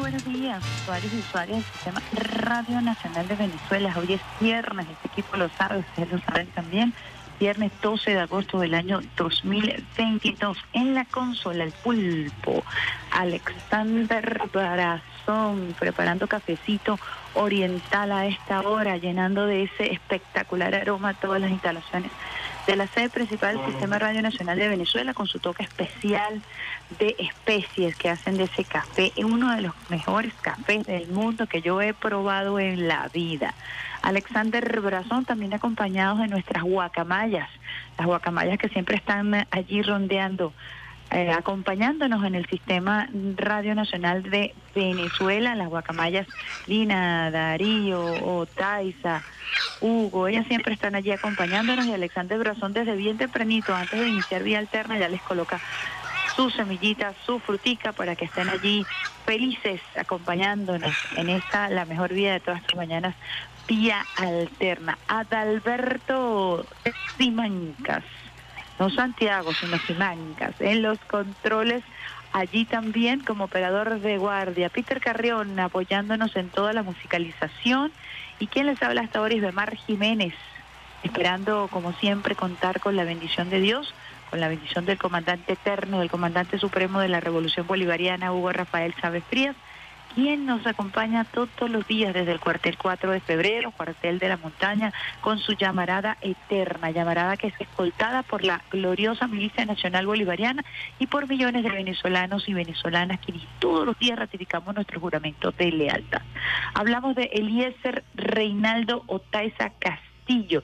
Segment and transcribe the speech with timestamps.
[0.00, 3.94] Buenos días, usuarios y usuarias del Sistema Radio Nacional de Venezuela.
[3.98, 6.94] Hoy es viernes, este equipo lo sabe, ustedes lo saben también.
[7.38, 10.56] Viernes 12 de agosto del año 2022.
[10.72, 12.64] En la consola, el pulpo,
[13.10, 16.98] Alexander Barazón, preparando cafecito
[17.34, 22.10] oriental a esta hora, llenando de ese espectacular aroma todas las instalaciones
[22.66, 26.42] de la sede principal del Sistema Radio Nacional de Venezuela con su toque especial
[26.98, 31.62] de especies que hacen de ese café uno de los mejores cafés del mundo que
[31.62, 33.54] yo he probado en la vida.
[34.02, 37.48] Alexander Brazón también acompañados de nuestras guacamayas,
[37.98, 40.52] las guacamayas que siempre están allí rondeando,
[41.10, 46.26] eh, acompañándonos en el Sistema Radio Nacional de Venezuela, las guacamayas
[46.66, 49.22] Lina, Darío, Otaiza,
[49.80, 54.42] Hugo, ellas siempre están allí acompañándonos y Alexander Brazón desde bien tempranito, antes de iniciar
[54.42, 55.60] Vía Alterna, ya les coloca
[56.36, 58.86] su semillita, su frutica para que estén allí
[59.26, 63.14] felices acompañándonos en esta, la mejor vida de todas las mañanas,
[63.66, 64.98] Vía Alterna.
[65.06, 66.66] Adalberto
[67.16, 68.04] Simancas,
[68.80, 71.84] no Santiago, sino Simancas, en los controles
[72.32, 74.70] allí también como operador de guardia.
[74.70, 77.92] Peter Carrión apoyándonos en toda la musicalización.
[78.38, 80.32] ¿Y quien les habla hasta ahora es Bemar Jiménez?
[81.02, 83.92] Esperando, como siempre, contar con la bendición de Dios,
[84.30, 88.94] con la bendición del comandante eterno, del comandante supremo de la Revolución Bolivariana, Hugo Rafael
[88.94, 89.56] Chávez Frías,
[90.14, 94.36] quien nos acompaña todos los días desde el cuartel 4 de febrero, cuartel de la
[94.36, 100.64] montaña, con su llamarada eterna, llamarada que es escoltada por la gloriosa Milicia Nacional Bolivariana
[100.98, 105.70] y por millones de venezolanos y venezolanas quienes todos los días ratificamos nuestro juramento de
[105.72, 106.22] lealtad.
[106.74, 110.62] Hablamos de Eliezer Reinaldo Otaiza Castillo,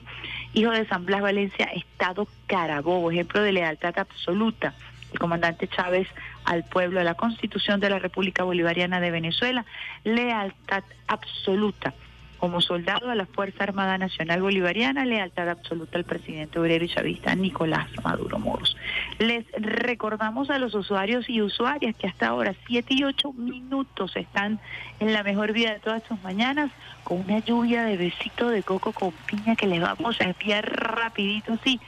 [0.53, 4.73] hijo de San Blas Valencia, Estado Carabobo, ejemplo de lealtad absoluta
[5.11, 6.07] el comandante Chávez
[6.47, 9.65] al pueblo, a la constitución de la República Bolivariana de Venezuela,
[10.05, 11.93] lealtad absoluta.
[12.37, 17.35] Como soldado a la Fuerza Armada Nacional Bolivariana, lealtad absoluta al presidente obrero y chavista
[17.35, 18.77] Nicolás Maduro Moros.
[19.17, 24.59] Les recordamos a los usuarios y usuarias que hasta ahora 7 y 8 minutos están
[24.99, 26.71] en la mejor vida de todas sus mañanas
[27.03, 31.57] con una lluvia de besito de coco con piña que les vamos a enviar rapidito,
[31.63, 31.81] sí,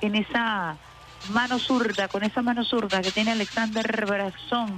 [0.00, 0.76] en esa
[1.30, 4.76] mano zurda, con esa mano zurda que tiene Alexander Brazón.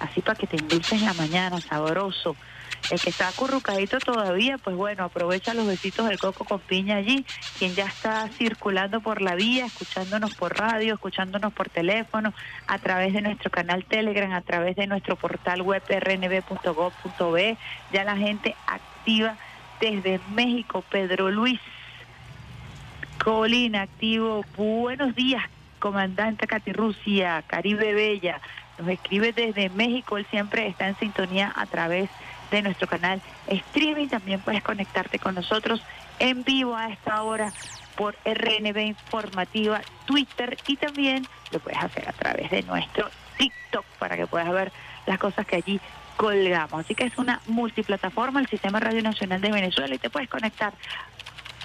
[0.00, 2.36] Así para que te endulces en la mañana, sabroso.
[2.90, 7.24] El que está acurrucadito todavía, pues bueno, aprovecha los besitos del coco con piña allí.
[7.58, 12.34] Quien ya está circulando por la vía, escuchándonos por radio, escuchándonos por teléfono,
[12.66, 17.56] a través de nuestro canal Telegram, a través de nuestro portal web rnb.gov.be.
[17.92, 19.36] Ya la gente activa
[19.80, 21.60] desde México, Pedro Luis.
[23.22, 24.44] Colina, activo.
[24.56, 25.44] Buenos días,
[25.78, 28.40] comandante Catirrucia, Caribe Bella.
[28.78, 30.16] Nos escribe desde México.
[30.18, 32.10] Él siempre está en sintonía a través
[32.50, 34.08] de nuestro canal streaming.
[34.08, 35.80] También puedes conectarte con nosotros
[36.18, 37.52] en vivo a esta hora
[37.94, 43.08] por RNB Informativa, Twitter y también lo puedes hacer a través de nuestro
[43.38, 44.72] TikTok para que puedas ver
[45.06, 45.80] las cosas que allí
[46.16, 46.84] colgamos.
[46.84, 50.72] Así que es una multiplataforma, el Sistema Radio Nacional de Venezuela y te puedes conectar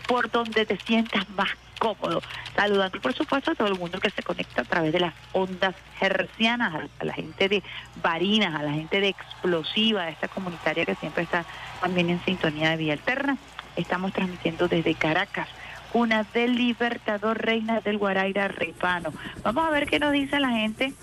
[0.08, 2.22] por donde te sientas más cómodo.
[2.56, 5.76] Saludando, por supuesto, a todo el mundo que se conecta a través de las ondas
[6.02, 7.64] hercianas, a, la gente de
[8.02, 11.46] Barinas, a la gente de Explosiva, a esta comunitaria que siempre está
[11.82, 13.38] también en sintonía de Vía Alterna.
[13.76, 15.48] Estamos transmitiendo desde Caracas,
[15.94, 19.14] una del Libertador Reina del Guaraira Ripano.
[19.44, 20.94] Vamos a ver qué nos dice la gente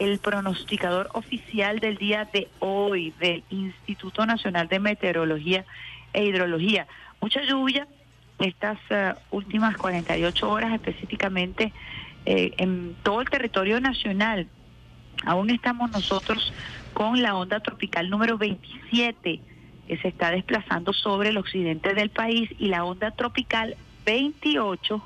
[0.00, 5.64] el pronosticador oficial del día de hoy del Instituto Nacional de Meteorología
[6.12, 6.88] e Hidrología.
[7.20, 7.86] Mucha lluvia
[8.38, 11.72] estas eh, últimas 48 horas específicamente
[12.26, 14.48] eh, en todo el territorio nacional.
[15.24, 16.52] Aún estamos nosotros
[16.92, 19.40] con la onda tropical número 27
[19.86, 23.76] que se está desplazando sobre el occidente del país y la onda tropical
[24.06, 25.02] 28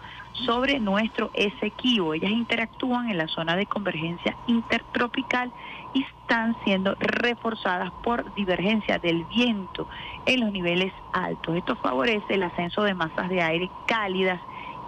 [0.47, 2.15] sobre nuestro Esequibo.
[2.15, 5.51] Ellas interactúan en la zona de convergencia intertropical
[5.95, 9.89] están siendo reforzadas por divergencia del viento
[10.27, 11.57] en los niveles altos.
[11.57, 14.41] Esto favorece el ascenso de masas de aire cálidas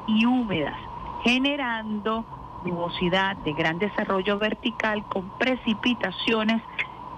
[0.07, 0.77] y húmedas,
[1.25, 2.25] generando
[2.65, 6.63] nubosidad de gran desarrollo vertical con precipitaciones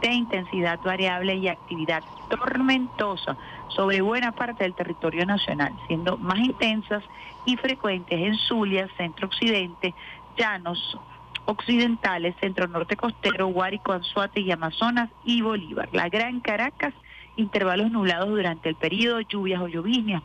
[0.01, 3.37] de intensidad variable y actividad tormentosa
[3.69, 7.03] sobre buena parte del territorio nacional, siendo más intensas
[7.45, 9.95] y frecuentes en Zulia, centro-occidente,
[10.37, 10.99] llanos
[11.47, 15.89] occidentales, centro-norte costero, Guárico, Anzuate y Amazonas y Bolívar.
[15.93, 16.95] La Gran Caracas,
[17.37, 20.23] intervalos nublados durante el periodo, lluvias o lloviznas,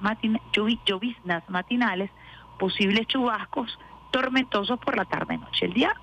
[0.86, 2.12] lloviznas matinales,
[2.60, 3.78] posibles chubascos
[4.12, 5.66] tormentosos por la tarde-noche.
[5.66, 5.94] El día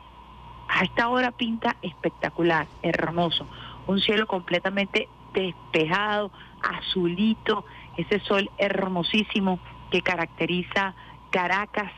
[0.69, 3.47] a esta hora pinta espectacular, hermoso,
[3.87, 6.31] un cielo completamente despejado,
[6.63, 7.65] azulito,
[7.97, 9.59] ese sol hermosísimo
[9.91, 10.95] que caracteriza
[11.31, 11.93] Caracas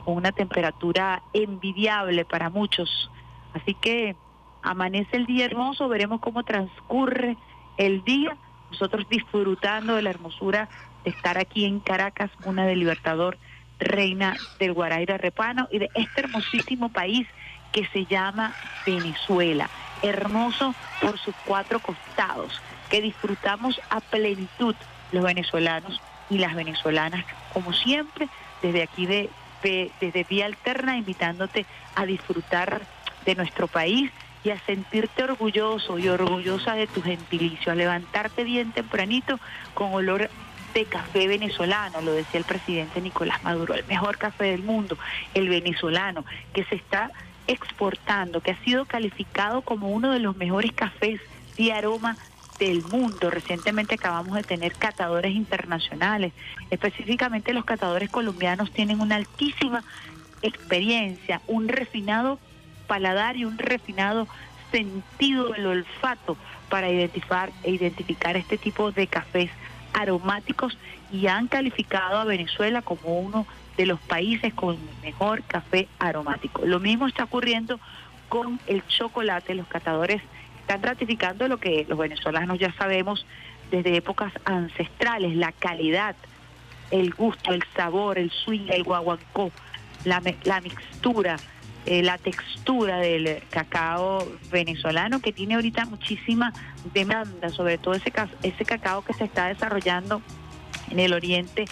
[0.00, 3.10] con una temperatura envidiable para muchos.
[3.54, 4.16] Así que
[4.62, 7.36] amanece el día hermoso, veremos cómo transcurre
[7.76, 8.36] el día,
[8.70, 10.68] nosotros disfrutando de la hermosura
[11.04, 13.38] de estar aquí en Caracas, una de Libertador,
[13.78, 17.26] reina del Guaraira Repano y de este hermosísimo país
[17.72, 18.52] que se llama
[18.84, 19.70] Venezuela,
[20.02, 22.60] hermoso por sus cuatro costados,
[22.90, 24.74] que disfrutamos a plenitud
[25.12, 28.28] los venezolanos y las venezolanas, como siempre,
[28.62, 29.30] desde aquí de,
[29.62, 32.80] desde Vía Alterna, invitándote a disfrutar
[33.24, 34.10] de nuestro país
[34.42, 39.38] y a sentirte orgulloso y orgullosa de tu gentilicio, a levantarte bien tempranito
[39.74, 40.30] con olor
[40.72, 44.96] de café venezolano, lo decía el presidente Nicolás Maduro, el mejor café del mundo,
[45.34, 46.24] el venezolano,
[46.54, 47.10] que se está
[47.46, 51.20] exportando, que ha sido calificado como uno de los mejores cafés
[51.56, 52.16] de aroma
[52.60, 53.30] del mundo.
[53.30, 56.32] Recientemente acabamos de tener catadores internacionales.
[56.70, 59.82] Específicamente los catadores colombianos tienen una altísima
[60.42, 62.38] experiencia, un refinado
[62.86, 64.28] paladar y un refinado
[64.70, 66.36] sentido del olfato
[66.68, 69.50] para identificar, identificar este tipo de cafés
[69.92, 70.78] aromáticos
[71.10, 73.46] y han calificado a Venezuela como uno
[73.76, 76.62] de los países con mejor café aromático.
[76.64, 77.80] Lo mismo está ocurriendo
[78.28, 79.54] con el chocolate.
[79.54, 80.22] Los catadores
[80.60, 83.26] están ratificando lo que los venezolanos ya sabemos
[83.70, 86.16] desde épocas ancestrales, la calidad,
[86.90, 89.52] el gusto, el sabor, el swing, el guaguancó,
[90.04, 91.36] la, la mixtura,
[91.86, 96.52] eh, la textura del cacao venezolano que tiene ahorita muchísima
[96.92, 100.20] demanda, sobre todo ese, ese cacao que se está desarrollando
[100.90, 101.64] en el oriente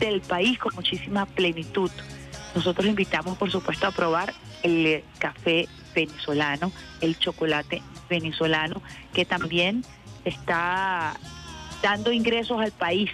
[0.00, 1.90] del país con muchísima plenitud.
[2.54, 9.84] Nosotros invitamos, por supuesto, a probar el café venezolano, el chocolate venezolano, que también
[10.24, 11.14] está
[11.82, 13.10] dando ingresos al país.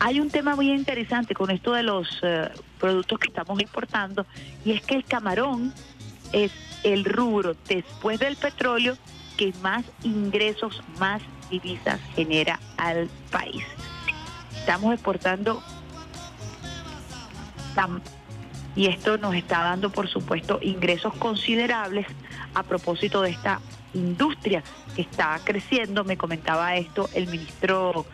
[0.00, 2.48] Hay un tema muy interesante con esto de los eh,
[2.78, 4.24] productos que estamos importando
[4.64, 5.74] y es que el camarón
[6.32, 8.96] es el rubro después del petróleo
[9.36, 13.64] que más ingresos, más divisas genera al país.
[14.56, 15.62] Estamos exportando
[18.76, 22.06] y esto nos está dando, por supuesto, ingresos considerables
[22.54, 23.60] a propósito de esta
[23.94, 24.62] industria
[24.94, 26.04] que está creciendo.
[26.04, 28.06] Me comentaba esto el ministro,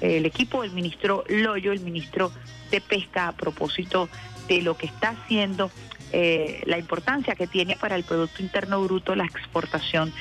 [0.00, 2.30] el equipo del ministro Loyo, el ministro
[2.70, 4.08] de Pesca, a propósito
[4.48, 5.70] de lo que está haciendo
[6.12, 10.12] eh, la importancia que tiene para el Producto Interno Bruto la exportación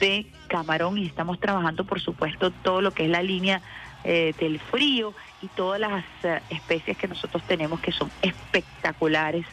[0.00, 3.60] de camarón y estamos trabajando, por supuesto, todo lo que es la línea
[4.04, 9.46] eh, del frío y todas las eh, especies que nosotros tenemos que son espectaculares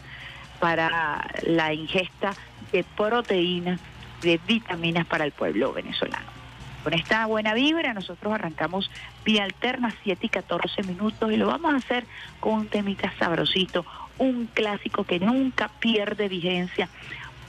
[0.60, 2.34] para la ingesta
[2.72, 3.80] de proteínas,
[4.22, 6.40] de vitaminas para el pueblo venezolano.
[6.84, 8.90] Con esta buena vibra nosotros arrancamos
[9.26, 12.06] vía alterna 7 y 14 minutos y lo vamos a hacer
[12.40, 13.86] con un temita sabrosito,
[14.18, 16.90] un clásico que nunca pierde vigencia.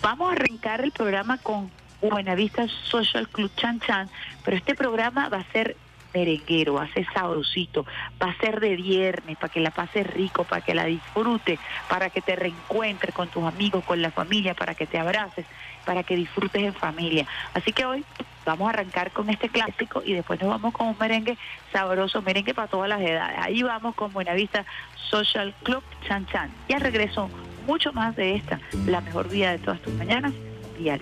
[0.02, 4.08] Vamos a arrancar el programa con Buenavista Social Club Chan Chan,
[4.44, 5.76] pero este programa va a ser
[6.12, 7.86] merenguero, va a sabrosito,
[8.22, 12.10] va a ser de viernes, para que la pases rico, para que la disfrutes, para
[12.10, 15.46] que te reencuentres con tus amigos, con la familia, para que te abraces,
[15.84, 17.26] para que disfrutes en familia.
[17.54, 18.04] Así que hoy
[18.44, 21.36] vamos a arrancar con este clásico y después nos vamos con un merengue
[21.72, 23.38] sabroso, merengue para todas las edades.
[23.40, 24.64] Ahí vamos con Buenavista
[25.10, 26.50] Social Club Chan Chan.
[26.68, 27.30] Y al regreso,
[27.66, 30.32] mucho más de esta, la mejor vida de todas tus mañanas,
[30.78, 31.00] y al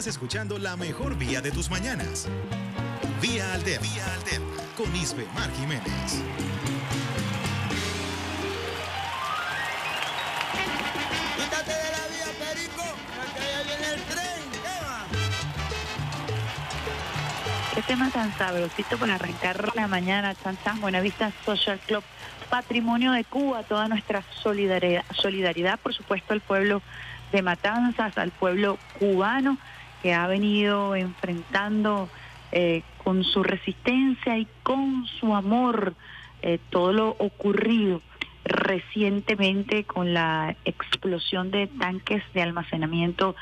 [0.00, 2.26] Estás escuchando la mejor vía de tus mañanas.
[3.20, 3.86] Vía Alterna.
[3.86, 4.46] Vía Alterna.
[4.74, 6.22] Con Isbe Mar Jiménez.
[11.36, 12.82] Quítate de la vía, Perico,
[13.14, 14.40] porque ya viene el tren.
[17.74, 22.02] ¿Qué tema tan sabrosito para arrancar la mañana, Chan Chan, Buenavista Social Club,
[22.48, 26.80] Patrimonio de Cuba, toda nuestra solidaridad, solidaridad, por supuesto, al pueblo
[27.32, 29.58] de Matanzas, al pueblo cubano
[30.02, 32.08] que ha venido enfrentando
[32.52, 35.94] eh, con su resistencia y con su amor
[36.42, 38.02] eh, todo lo ocurrido
[38.44, 43.36] recientemente con la explosión de tanques de almacenamiento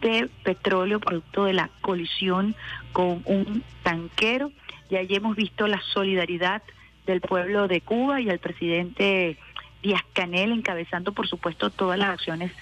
[0.00, 2.54] de petróleo producto de la colisión
[2.92, 4.52] con un tanquero.
[4.90, 6.62] Y allí hemos visto la solidaridad
[7.06, 9.38] del pueblo de Cuba y el presidente
[9.82, 12.52] Díaz Canel encabezando, por supuesto, todas las acciones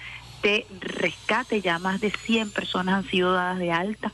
[0.41, 1.61] de rescate.
[1.61, 4.11] Ya más de 100 personas han sido dadas de alta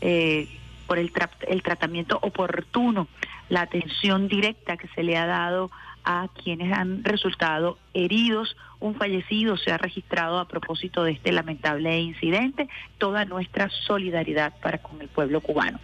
[0.00, 0.48] eh,
[0.86, 3.08] por el, tra- el tratamiento oportuno,
[3.48, 5.70] la atención directa que se le ha dado
[6.04, 8.56] a quienes han resultado heridos.
[8.80, 12.68] Un fallecido se ha registrado a propósito de este lamentable incidente.
[12.98, 15.78] Toda nuestra solidaridad para con el pueblo cubano.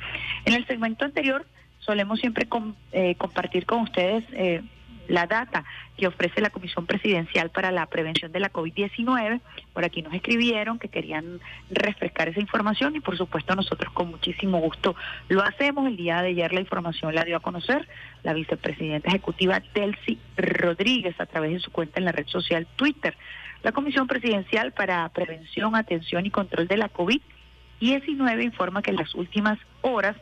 [0.44, 1.46] En el segmento anterior
[1.78, 2.48] solemos siempre
[2.92, 4.62] eh, compartir con ustedes eh,
[5.08, 5.64] la data
[5.96, 9.40] que ofrece la Comisión Presidencial para la Prevención de la COVID-19.
[9.72, 14.60] Por aquí nos escribieron que querían refrescar esa información y por supuesto nosotros con muchísimo
[14.60, 14.94] gusto
[15.28, 15.88] lo hacemos.
[15.88, 17.88] El día de ayer la información la dio a conocer
[18.22, 23.16] la vicepresidenta ejecutiva Delcy Rodríguez a través de su cuenta en la red social Twitter.
[23.62, 29.14] La Comisión Presidencial para Prevención, Atención y Control de la COVID-19 informa que en las
[29.14, 30.16] últimas horas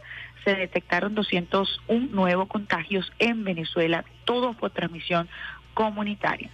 [0.46, 5.28] se detectaron 201 nuevos contagios en Venezuela, todos por transmisión
[5.74, 6.50] comunitaria.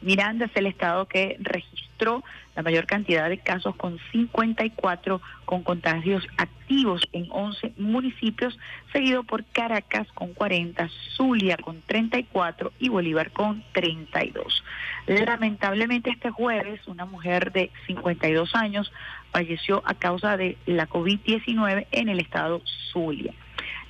[0.00, 2.24] Miranda es el estado que registró
[2.60, 8.58] la mayor cantidad de casos con 54 con contagios activos en 11 municipios,
[8.92, 14.62] seguido por Caracas con 40, Zulia con 34 y Bolívar con 32.
[15.06, 18.92] Lamentablemente este jueves una mujer de 52 años
[19.32, 22.60] falleció a causa de la COVID-19 en el estado
[22.92, 23.32] Zulia.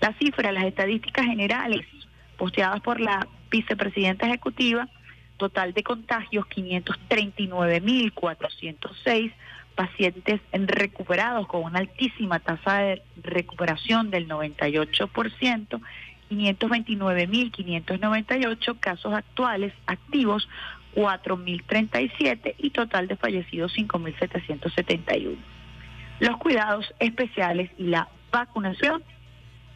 [0.00, 1.84] Las cifras, las estadísticas generales
[2.38, 4.88] posteadas por la vicepresidenta ejecutiva,
[5.40, 9.32] total de contagios 539.406
[9.74, 15.80] pacientes recuperados con una altísima tasa de recuperación del 98%,
[16.30, 20.46] 529.598 casos actuales activos,
[20.94, 25.38] 4.037 y total de fallecidos 5.771.
[26.18, 29.02] Los cuidados especiales y la vacunación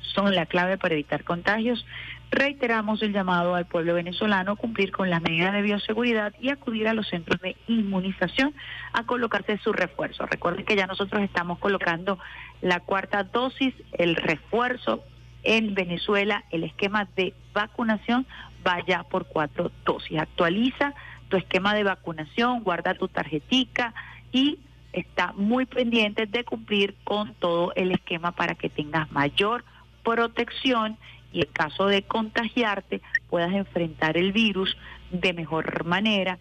[0.00, 1.86] son la clave para evitar contagios.
[2.34, 6.88] Reiteramos el llamado al pueblo venezolano a cumplir con las medidas de bioseguridad y acudir
[6.88, 8.52] a los centros de inmunización
[8.92, 10.26] a colocarse su refuerzo.
[10.26, 12.18] Recuerden que ya nosotros estamos colocando
[12.60, 15.04] la cuarta dosis, el refuerzo
[15.44, 18.26] en Venezuela, el esquema de vacunación
[18.64, 20.18] vaya por cuatro dosis.
[20.18, 20.92] Actualiza
[21.28, 23.94] tu esquema de vacunación, guarda tu tarjetica
[24.32, 24.58] y
[24.92, 29.64] está muy pendiente de cumplir con todo el esquema para que tengas mayor
[30.02, 30.98] protección
[31.34, 34.76] y en caso de contagiarte puedas enfrentar el virus
[35.10, 36.38] de mejor manera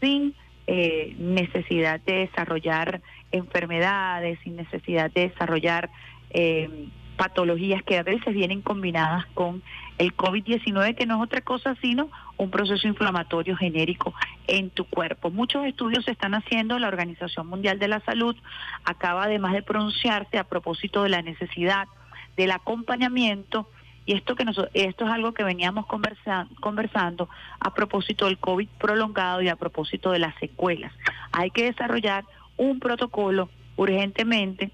[0.00, 0.34] sin
[0.68, 5.90] eh, necesidad de desarrollar enfermedades, sin necesidad de desarrollar
[6.30, 9.62] eh, patologías que a veces vienen combinadas con
[9.98, 14.14] el COVID-19, que no es otra cosa sino un proceso inflamatorio genérico
[14.46, 15.30] en tu cuerpo.
[15.30, 18.36] Muchos estudios se están haciendo, la Organización Mundial de la Salud
[18.84, 21.88] acaba además de pronunciarse a propósito de la necesidad
[22.36, 23.68] del acompañamiento
[24.06, 29.48] y esto que esto es algo que veníamos conversando a propósito del COVID prolongado y
[29.48, 30.92] a propósito de las secuelas.
[31.32, 32.24] Hay que desarrollar
[32.56, 34.70] un protocolo urgentemente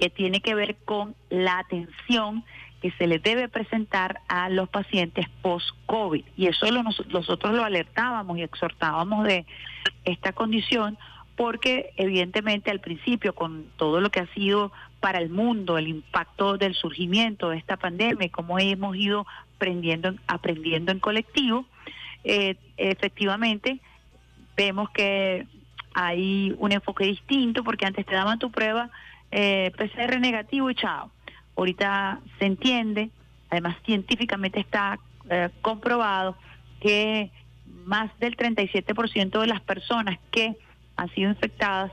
[0.00, 2.44] que tiene que ver con la atención
[2.80, 6.24] que se le debe presentar a los pacientes post-COVID.
[6.36, 9.46] Y eso lo, nosotros lo alertábamos y exhortábamos de
[10.04, 10.98] esta condición
[11.36, 14.72] porque evidentemente al principio con todo lo que ha sido
[15.04, 20.92] para el mundo el impacto del surgimiento de esta pandemia cómo hemos ido aprendiendo, aprendiendo
[20.92, 21.66] en colectivo,
[22.24, 23.80] eh, efectivamente
[24.56, 25.46] vemos que
[25.92, 28.88] hay un enfoque distinto porque antes te daban tu prueba
[29.30, 31.10] eh, PCR negativo y chao.
[31.54, 33.10] Ahorita se entiende,
[33.50, 36.34] además científicamente está eh, comprobado
[36.80, 37.30] que
[37.84, 40.56] más del 37% de las personas que
[40.96, 41.92] han sido infectadas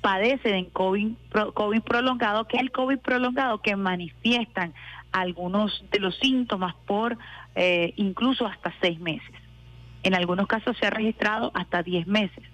[0.00, 1.12] padecen en COVID,
[1.54, 4.72] COVID prolongado, que es el COVID prolongado, que manifiestan
[5.12, 7.18] algunos de los síntomas por
[7.54, 9.34] eh, incluso hasta seis meses.
[10.02, 12.44] En algunos casos se ha registrado hasta diez meses.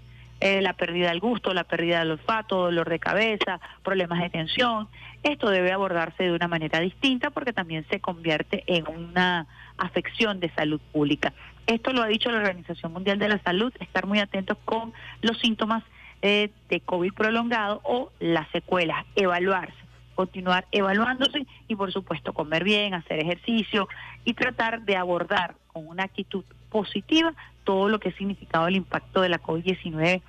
[0.41, 4.89] Eh, la pérdida del gusto, la pérdida del olfato, dolor de cabeza, problemas de tensión.
[5.23, 9.47] Esto debe abordarse de una manera distinta porque también se convierte en una
[9.79, 11.33] afección de salud pública.
[11.67, 15.39] Esto lo ha dicho la Organización Mundial de la Salud, estar muy atentos con los
[15.39, 15.83] síntomas
[16.23, 22.95] eh, de COVID prolongado o las secuelas, evaluarse continuar evaluándose y por supuesto comer bien,
[22.95, 23.87] hacer ejercicio
[24.25, 29.21] y tratar de abordar con una actitud positiva todo lo que ha significado el impacto
[29.21, 30.23] de la COVID-19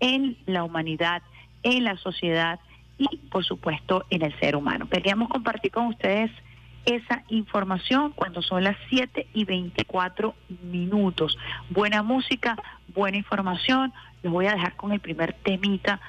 [0.00, 1.22] en la humanidad,
[1.62, 2.60] en la sociedad
[2.98, 4.88] y por supuesto en el ser humano.
[4.90, 6.30] Queríamos compartir con ustedes
[6.84, 11.38] esa información cuando son las 7 y 24 minutos.
[11.68, 12.56] Buena música,
[12.94, 13.92] buena información.
[14.22, 16.00] Los voy a dejar con el primer temita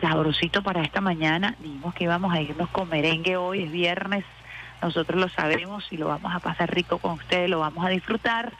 [0.00, 1.56] sabrosito para esta mañana.
[1.60, 4.24] Dijimos que íbamos a irnos con merengue hoy, es viernes.
[4.82, 8.52] Nosotros lo sabemos y lo vamos a pasar rico con ustedes, lo vamos a disfrutar.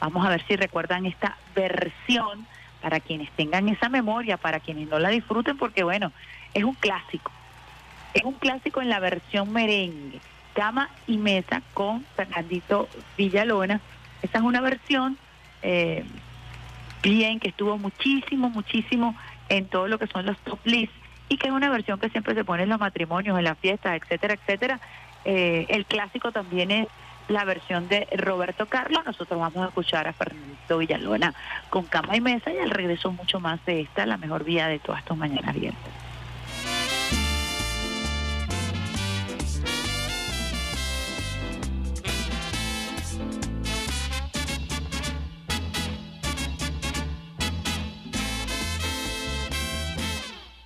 [0.00, 2.46] Vamos a ver si recuerdan esta versión
[2.82, 6.12] para quienes tengan esa memoria, para quienes no la disfruten, porque bueno,
[6.54, 7.32] es un clásico.
[8.14, 10.20] Es un clásico en la versión merengue.
[10.56, 12.88] Cama y mesa con Fernandito
[13.18, 13.78] Villalona.
[14.22, 15.18] Esa es una versión
[15.62, 16.02] eh,
[17.02, 19.14] bien que estuvo muchísimo, muchísimo
[19.50, 20.96] en todo lo que son los top lists
[21.28, 24.00] y que es una versión que siempre se pone en los matrimonios, en las fiestas,
[24.00, 24.80] etcétera, etcétera.
[25.26, 26.88] Eh, el clásico también es
[27.28, 29.04] la versión de Roberto Carlos.
[29.04, 31.34] Nosotros vamos a escuchar a Fernando Villalona
[31.68, 34.78] con cama y mesa y al regreso mucho más de esta, la mejor vía de
[34.78, 36.05] todas tus mañanas viernes.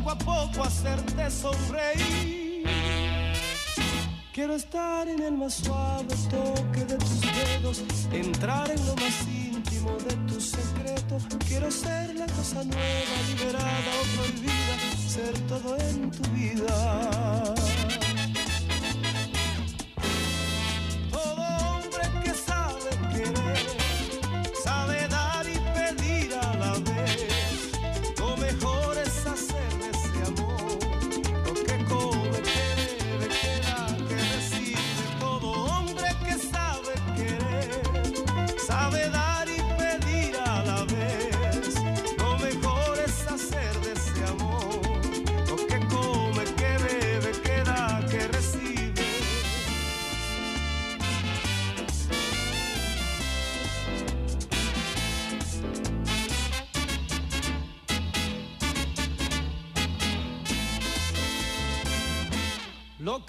[0.00, 2.66] poco a poco, hacerte sonreír.
[4.32, 9.96] Quiero estar en el más suave toque de tus dedos, entrar en lo más íntimo
[9.98, 11.18] de tu secreto.
[11.46, 14.76] Quiero ser la cosa nueva, liberada o prohibida,
[15.08, 17.54] ser todo en tu vida.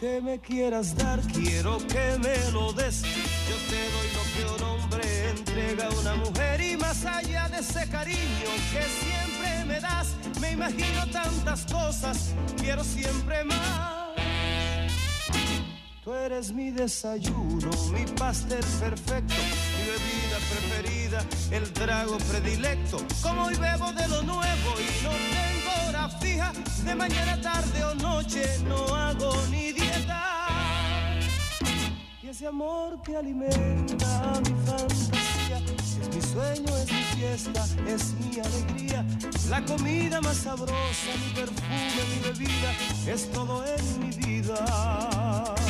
[0.01, 3.03] Que me quieras dar, quiero que me lo des.
[3.03, 7.59] Yo te doy lo que un hombre entrega a una mujer y más allá de
[7.59, 13.91] ese cariño que siempre me das, me imagino tantas cosas, quiero siempre más.
[16.03, 19.35] Tú eres mi desayuno, mi pastel perfecto,
[19.77, 22.97] mi bebida preferida, el trago predilecto.
[23.21, 26.51] Como hoy bebo de lo nuevo y no tengo hora fija,
[26.85, 29.80] de mañana, tarde o noche no hago ni dieta.
[32.31, 39.05] Ese amor que alimenta mi fantasía, es mi sueño, es mi fiesta, es mi alegría.
[39.49, 42.71] La comida más sabrosa, mi perfume, mi bebida,
[43.05, 45.60] es todo en mi vida.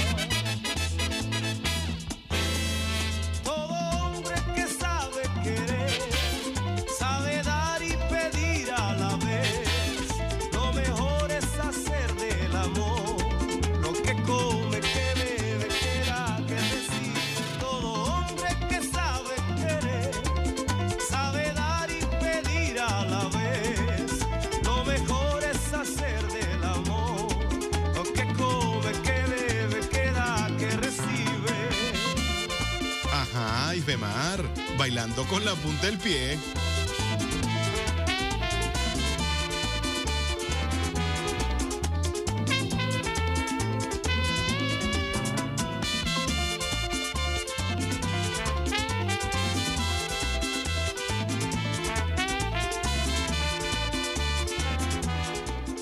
[34.78, 36.40] Bailando con la punta del pie.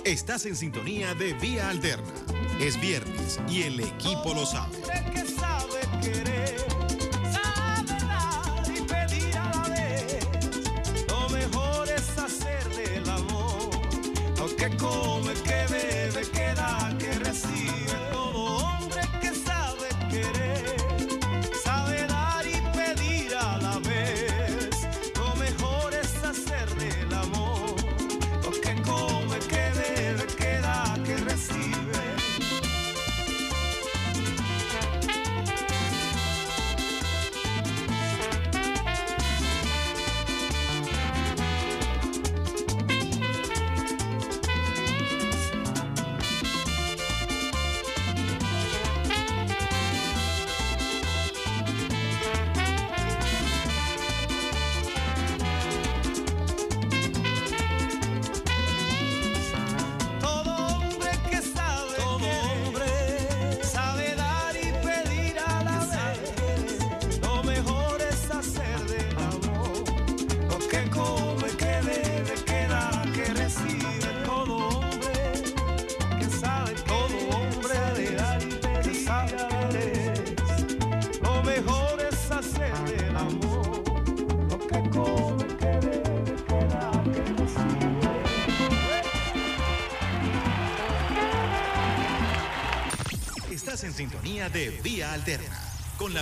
[0.03, 2.03] Estás en sintonía de Vía Alterna.
[2.59, 4.78] Es viernes y el equipo lo sabe.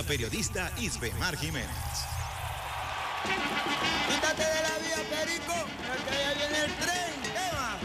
[0.08, 1.68] Periodista Isbemar Jiménez.
[4.08, 5.52] Quítate de la vía, Perico,
[5.86, 7.12] porque allá viene el tren.
[7.22, 7.76] ¿Qué va?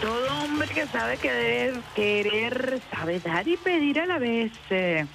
[0.00, 4.52] Todo hombre que sabe querer, querer, sabe dar y pedir a la vez.
[4.70, 5.06] eh,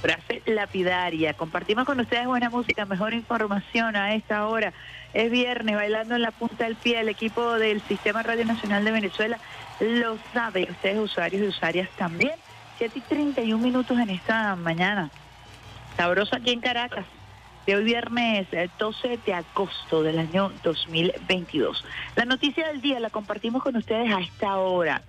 [0.00, 1.34] frase lapidaria.
[1.34, 4.72] Compartimos con ustedes buena música, mejor información a esta hora.
[5.12, 7.00] Es viernes, bailando en la punta del pie.
[7.00, 9.38] El equipo del Sistema Radio Nacional de Venezuela
[9.80, 10.68] lo sabe.
[10.70, 12.34] Ustedes, usuarios y usuarias, también.
[12.82, 15.08] 7 y 31 minutos en esta mañana.
[15.96, 17.06] Sabroso aquí en Caracas.
[17.64, 21.84] De hoy viernes eh, 12 de agosto del año 2022.
[22.16, 25.02] La noticia del día la compartimos con ustedes a esta hora.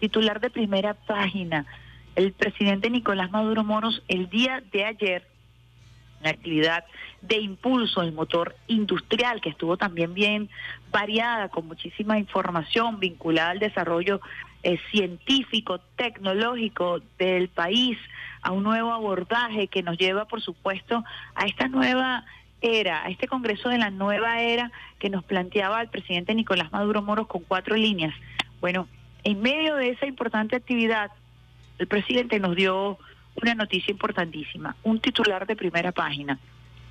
[0.00, 1.66] Titular de primera página,
[2.16, 5.28] el presidente Nicolás Maduro Moros el día de ayer,
[6.24, 6.84] la actividad
[7.20, 10.50] de impulso del motor industrial, que estuvo también bien
[10.90, 14.20] variada, con muchísima información vinculada al desarrollo
[14.62, 17.98] eh, científico, tecnológico del país,
[18.42, 22.24] a un nuevo abordaje que nos lleva, por supuesto, a esta nueva
[22.60, 27.02] era, a este Congreso de la nueva era que nos planteaba el presidente Nicolás Maduro
[27.02, 28.14] Moros con cuatro líneas.
[28.60, 28.88] Bueno,
[29.24, 31.10] en medio de esa importante actividad,
[31.78, 32.98] el presidente nos dio
[33.40, 36.38] una noticia importantísima, un titular de primera página,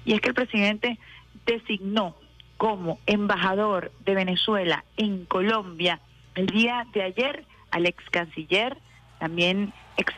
[0.06, 0.98] y es que el presidente
[1.46, 2.16] designó
[2.58, 6.00] como embajador de Venezuela en Colombia
[6.36, 8.78] el día de ayer al ex canciller,
[9.20, 10.14] también ex,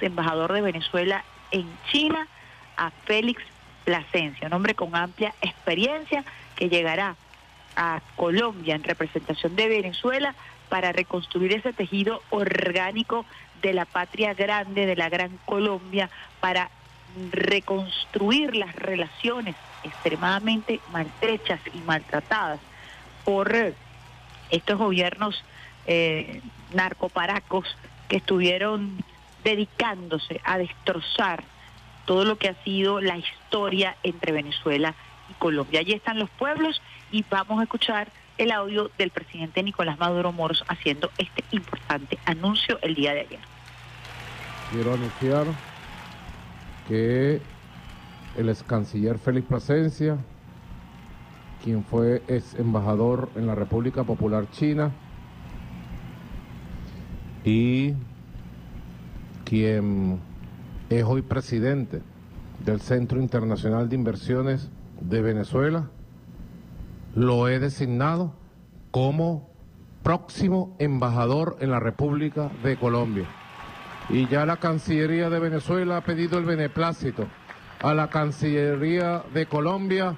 [0.00, 2.26] embajador de Venezuela en China,
[2.76, 3.42] a Félix
[3.84, 6.24] Plasencia, un hombre con amplia experiencia
[6.56, 7.16] que llegará
[7.76, 10.34] a Colombia en representación de Venezuela
[10.68, 13.24] para reconstruir ese tejido orgánico
[13.62, 16.08] de la patria grande, de la gran Colombia,
[16.40, 16.70] para
[17.32, 22.60] reconstruir las relaciones extremadamente maltrechas y maltratadas
[23.24, 23.74] por
[24.50, 25.42] estos gobiernos
[25.86, 26.40] eh,
[26.74, 27.76] narcoparacos
[28.08, 28.98] que estuvieron
[29.44, 31.44] dedicándose a destrozar
[32.04, 34.94] todo lo que ha sido la historia entre Venezuela
[35.30, 35.80] y Colombia.
[35.80, 40.64] Allí están los pueblos y vamos a escuchar el audio del presidente Nicolás Maduro Moros
[40.66, 43.40] haciendo este importante anuncio el día de ayer.
[44.72, 45.46] Quiero anunciar
[46.88, 47.40] que
[48.36, 50.18] el ex canciller Félix Plasencia,
[51.62, 54.90] quien fue ex embajador en la República Popular China
[57.44, 57.94] y
[59.44, 60.20] quien
[60.90, 62.02] es hoy presidente
[62.64, 65.88] del Centro Internacional de Inversiones de Venezuela,
[67.14, 68.34] lo he designado
[68.90, 69.50] como
[70.02, 73.26] próximo embajador en la República de Colombia.
[74.08, 77.26] Y ya la Cancillería de Venezuela ha pedido el beneplácito
[77.80, 80.16] a la Cancillería de Colombia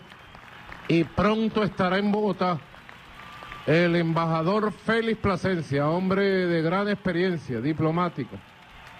[0.89, 2.59] y pronto estará en Bogotá
[3.67, 8.37] el embajador Félix Plasencia, hombre de gran experiencia diplomática,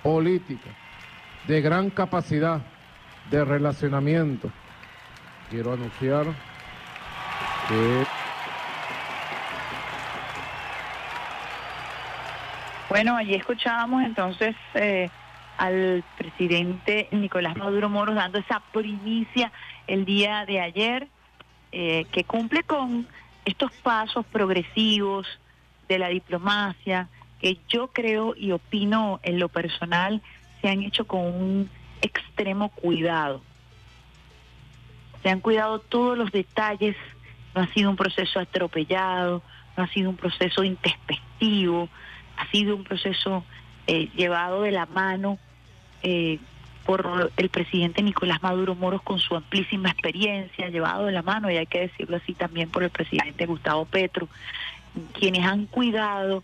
[0.03, 0.71] política,
[1.47, 2.61] de gran capacidad
[3.31, 4.51] de relacionamiento.
[5.51, 6.27] Quiero anunciar
[7.69, 8.05] que
[12.89, 15.09] Bueno, allí escuchábamos entonces eh,
[15.57, 19.51] al presidente Nicolás Maduro Moros dando esa primicia
[19.87, 21.09] el día de ayer,
[21.73, 23.07] eh, que cumple con
[23.45, 25.27] estos pasos progresivos
[25.89, 27.09] de la diplomacia,
[27.41, 30.23] que yo creo y opino en lo personal
[30.61, 33.43] se han hecho con un extremo cuidado.
[35.23, 36.97] Se han cuidado todos los detalles,
[37.55, 39.43] no ha sido un proceso atropellado,
[39.77, 41.89] no ha sido un proceso intempestivo,
[42.37, 43.45] ha sido un proceso
[43.87, 45.39] eh, llevado de la mano
[46.03, 46.39] eh,
[46.85, 51.57] por el presidente Nicolás Maduro Moros con su amplísima experiencia, llevado de la mano, y
[51.57, 54.29] hay que decirlo así también por el presidente Gustavo Petro,
[55.13, 56.43] quienes han cuidado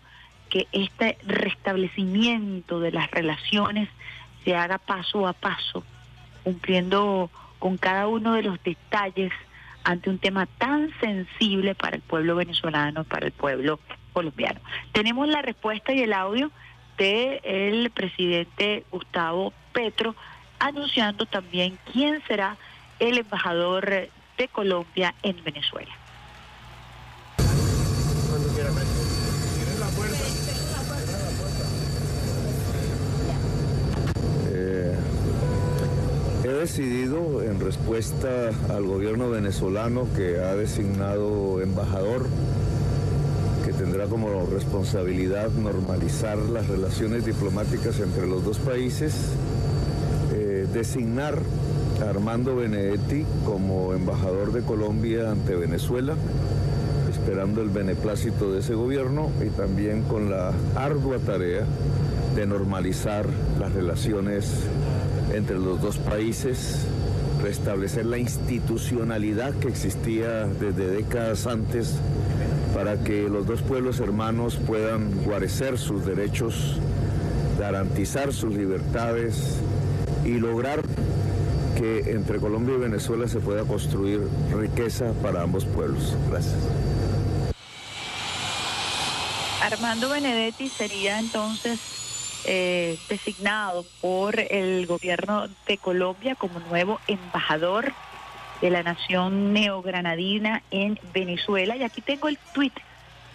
[0.49, 3.89] que este restablecimiento de las relaciones
[4.43, 5.83] se haga paso a paso,
[6.43, 9.31] cumpliendo con cada uno de los detalles
[9.83, 13.79] ante un tema tan sensible para el pueblo venezolano, para el pueblo
[14.13, 14.59] colombiano.
[14.91, 16.51] Tenemos la respuesta y el audio
[16.97, 19.53] del presidente Gustavo
[20.59, 22.57] Anunciando también quién será
[22.99, 25.91] el embajador de Colombia en Venezuela.
[34.51, 34.95] Eh,
[36.43, 42.27] he decidido, en respuesta al gobierno venezolano que ha designado embajador,
[43.65, 49.33] que tendrá como responsabilidad normalizar las relaciones diplomáticas entre los dos países,
[50.73, 51.35] designar
[52.01, 56.15] a Armando Benedetti como embajador de Colombia ante Venezuela,
[57.09, 61.65] esperando el beneplácito de ese gobierno y también con la ardua tarea
[62.35, 63.25] de normalizar
[63.59, 64.63] las relaciones
[65.33, 66.85] entre los dos países,
[67.41, 71.95] restablecer la institucionalidad que existía desde décadas antes
[72.73, 76.79] para que los dos pueblos hermanos puedan guarecer sus derechos,
[77.59, 79.59] garantizar sus libertades
[80.29, 80.81] y lograr
[81.75, 84.21] que entre Colombia y Venezuela se pueda construir
[84.55, 86.15] riqueza para ambos pueblos.
[86.29, 86.55] Gracias.
[89.61, 97.91] Armando Benedetti sería entonces eh, designado por el gobierno de Colombia como nuevo embajador
[98.61, 101.75] de la nación neogranadina en Venezuela.
[101.75, 102.73] Y aquí tengo el tuit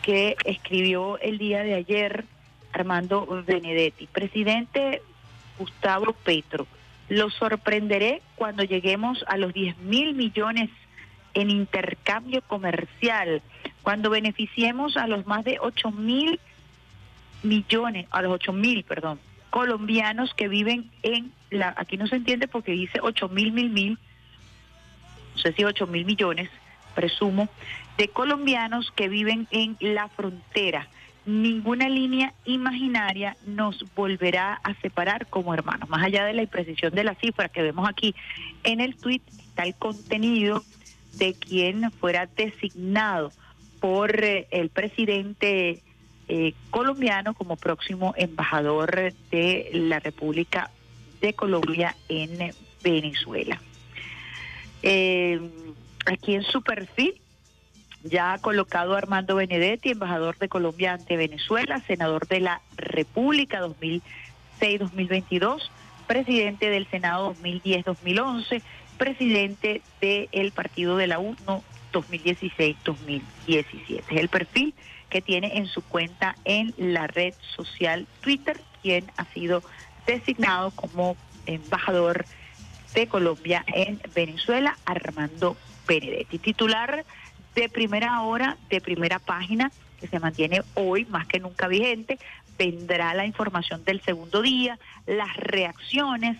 [0.02, 2.24] que escribió el día de ayer
[2.72, 4.06] Armando Benedetti.
[4.06, 5.02] Presidente
[5.58, 6.66] Gustavo Petro,
[7.08, 10.70] lo sorprenderé cuando lleguemos a los 10 mil millones
[11.34, 13.42] en intercambio comercial,
[13.82, 16.40] cuando beneficiemos a los más de 8 mil
[17.42, 22.48] millones, a los 8 mil, perdón, colombianos que viven en la, aquí no se entiende
[22.48, 23.98] porque dice 8 mil, mil, mil,
[25.34, 26.48] no sé si 8 mil millones,
[26.94, 27.48] presumo,
[27.98, 30.88] de colombianos que viven en la frontera.
[31.26, 35.88] Ninguna línea imaginaria nos volverá a separar como hermanos.
[35.88, 38.14] Más allá de la imprecisión de la cifra que vemos aquí
[38.62, 40.62] en el tuit, está el contenido
[41.14, 43.32] de quien fuera designado
[43.80, 45.82] por eh, el presidente
[46.28, 50.70] eh, colombiano como próximo embajador de la República
[51.20, 53.60] de Colombia en Venezuela.
[54.82, 55.40] Eh,
[56.04, 57.14] aquí en su perfil
[58.04, 63.60] ya ha colocado Armando Benedetti, embajador de Colombia ante Venezuela, senador de la República
[64.60, 65.62] 2006-2022,
[66.06, 68.62] presidente del Senado 2010-2011,
[68.98, 73.22] presidente del Partido de la UNO 2016-2017.
[74.10, 74.74] Es el perfil
[75.08, 79.62] que tiene en su cuenta en la red social Twitter, quien ha sido
[80.06, 82.26] designado como embajador
[82.94, 87.04] de Colombia en Venezuela, Armando Benedetti, titular
[87.54, 92.18] de primera hora, de primera página, que se mantiene hoy más que nunca vigente.
[92.58, 96.38] Vendrá la información del segundo día, las reacciones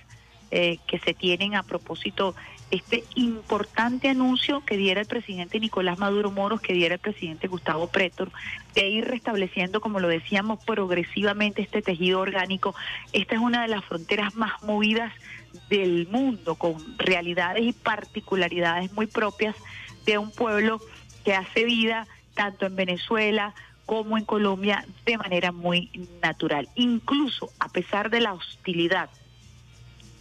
[0.51, 2.35] eh, que se tienen a propósito
[2.71, 7.89] este importante anuncio que diera el presidente Nicolás Maduro Moros, que diera el presidente Gustavo
[7.89, 8.31] Pretor,
[8.75, 12.75] de ir restableciendo, como lo decíamos, progresivamente este tejido orgánico.
[13.13, 15.13] Esta es una de las fronteras más movidas
[15.69, 19.55] del mundo, con realidades y particularidades muy propias
[20.05, 20.81] de un pueblo
[21.25, 23.55] que hace vida tanto en Venezuela
[23.87, 25.91] como en Colombia de manera muy
[26.23, 26.69] natural.
[26.75, 29.11] Incluso a pesar de la hostilidad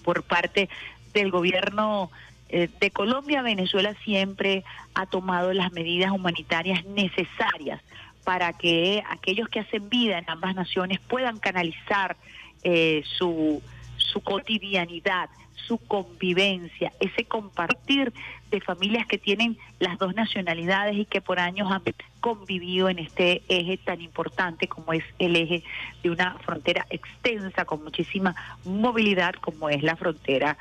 [0.04, 0.70] por parte
[1.14, 2.12] del gobierno
[2.50, 4.64] eh, de Colombia, Venezuela siempre
[4.94, 7.82] ha tomado las medidas humanitarias necesarias
[8.24, 12.16] para que aquellos que hacen vida en ambas naciones puedan canalizar
[12.64, 13.62] eh, su,
[13.98, 18.14] su cotidianidad, su convivencia, ese compartir
[18.52, 21.82] de familias que tienen las dos nacionalidades y que por años han
[22.20, 25.64] convivido en este eje tan importante como es el eje
[26.04, 28.36] de una frontera extensa con muchísima
[28.66, 30.58] movilidad como es la frontera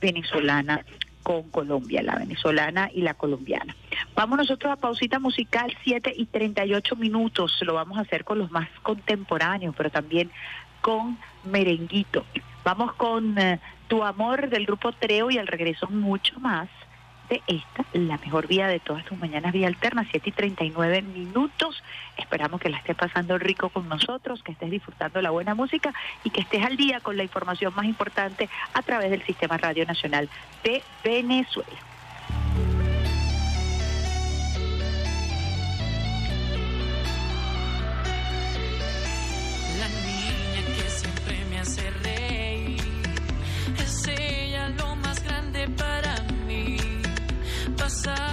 [0.00, 0.84] venezolana
[1.22, 3.74] con Colombia, la venezolana y la colombiana.
[4.14, 7.58] Vamos nosotros a pausita musical, 7 y 38 minutos.
[7.62, 10.30] Lo vamos a hacer con los más contemporáneos, pero también
[10.82, 12.26] con merenguito.
[12.62, 13.58] Vamos con eh,
[13.94, 16.68] Tu Amor del grupo Treo y al regreso mucho más
[17.28, 21.80] de esta, la mejor vía de todas tus mañanas, vía alterna, 7 y 39 minutos.
[22.16, 26.30] Esperamos que la estés pasando rico con nosotros, que estés disfrutando la buena música y
[26.30, 30.28] que estés al día con la información más importante a través del Sistema Radio Nacional
[30.64, 31.93] de Venezuela.
[47.94, 48.23] Pasa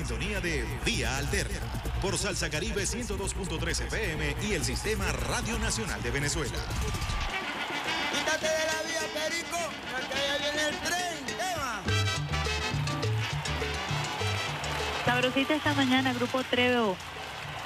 [0.00, 1.58] sintonía de Vía Alterna
[2.00, 6.56] por Salsa Caribe 102.3 FM y el Sistema Radio Nacional de Venezuela.
[8.10, 9.58] Quítate de la vía, Perico,
[9.92, 11.26] porque allá viene el tren.
[11.36, 11.82] Tema.
[15.04, 16.96] Sabrosita esta mañana, Grupo Trevo,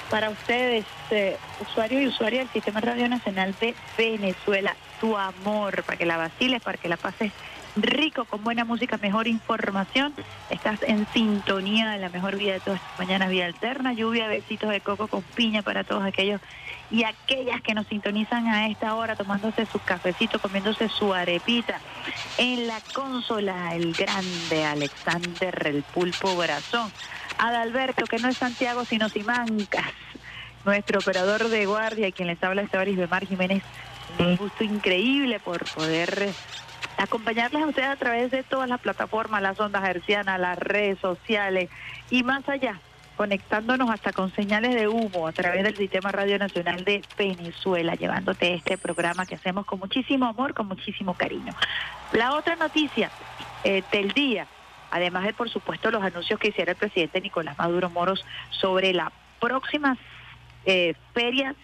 [0.09, 5.97] para ustedes, eh, usuarios y usuarias del Sistema Radio Nacional de Venezuela, tu amor, para
[5.97, 7.31] que la vaciles, para que la pases
[7.75, 10.13] rico, con buena música, mejor información.
[10.49, 14.69] Estás en sintonía de la mejor vida de todas estas mañanas, vida alterna, lluvia, besitos
[14.69, 16.41] de coco con piña para todos aquellos
[16.91, 21.79] y aquellas que nos sintonizan a esta hora tomándose su cafecito, comiéndose su arepita.
[22.37, 26.91] En la consola, el grande Alexander, el pulpo Brazón.
[27.37, 29.91] Adalberto, que no es Santiago, sino Simancas.
[30.63, 33.63] Nuestro operador de guardia, quien les habla, Esteban Bemar Jiménez.
[34.17, 36.33] Un gusto increíble por poder
[36.97, 41.69] acompañarles a ustedes a través de todas las plataformas, las ondas hercianas, las redes sociales
[42.09, 42.79] y más allá,
[43.17, 48.53] conectándonos hasta con señales de humo a través del Sistema Radio Nacional de Venezuela, llevándote
[48.53, 51.53] este programa que hacemos con muchísimo amor, con muchísimo cariño.
[52.13, 53.09] La otra noticia
[53.63, 54.47] eh, del día,
[54.91, 59.11] además de por supuesto los anuncios que hiciera el presidente Nicolás Maduro Moros sobre la
[59.39, 59.97] próxima
[60.65, 61.55] eh, feria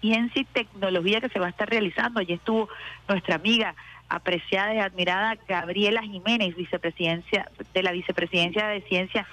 [0.00, 2.20] ciencia y tecnología que se va a estar realizando.
[2.20, 2.68] Allí estuvo
[3.08, 3.74] nuestra amiga
[4.14, 9.26] apreciada y admirada Gabriela Jiménez, vicepresidencia de la vicepresidencia de Ciencia,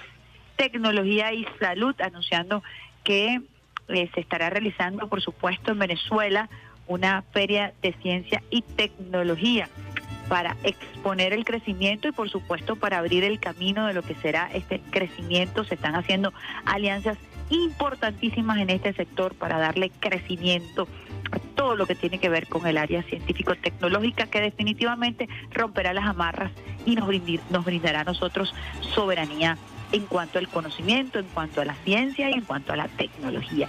[0.56, 2.62] Tecnología y Salud, anunciando
[3.04, 3.40] que
[3.88, 6.48] eh, se estará realizando, por supuesto, en Venezuela
[6.86, 9.68] una feria de ciencia y tecnología
[10.28, 14.50] para exponer el crecimiento y por supuesto para abrir el camino de lo que será
[14.54, 15.64] este crecimiento.
[15.64, 16.32] Se están haciendo
[16.64, 17.18] alianzas
[17.50, 20.88] importantísimas en este sector para darle crecimiento
[21.32, 26.06] a todo lo que tiene que ver con el área científico-tecnológica que definitivamente romperá las
[26.06, 26.52] amarras
[26.86, 27.08] y nos,
[27.64, 28.54] brindará a nosotros
[28.94, 29.58] soberanía
[29.92, 33.68] en cuanto al conocimiento, en cuanto a la ciencia y en cuanto a la tecnología.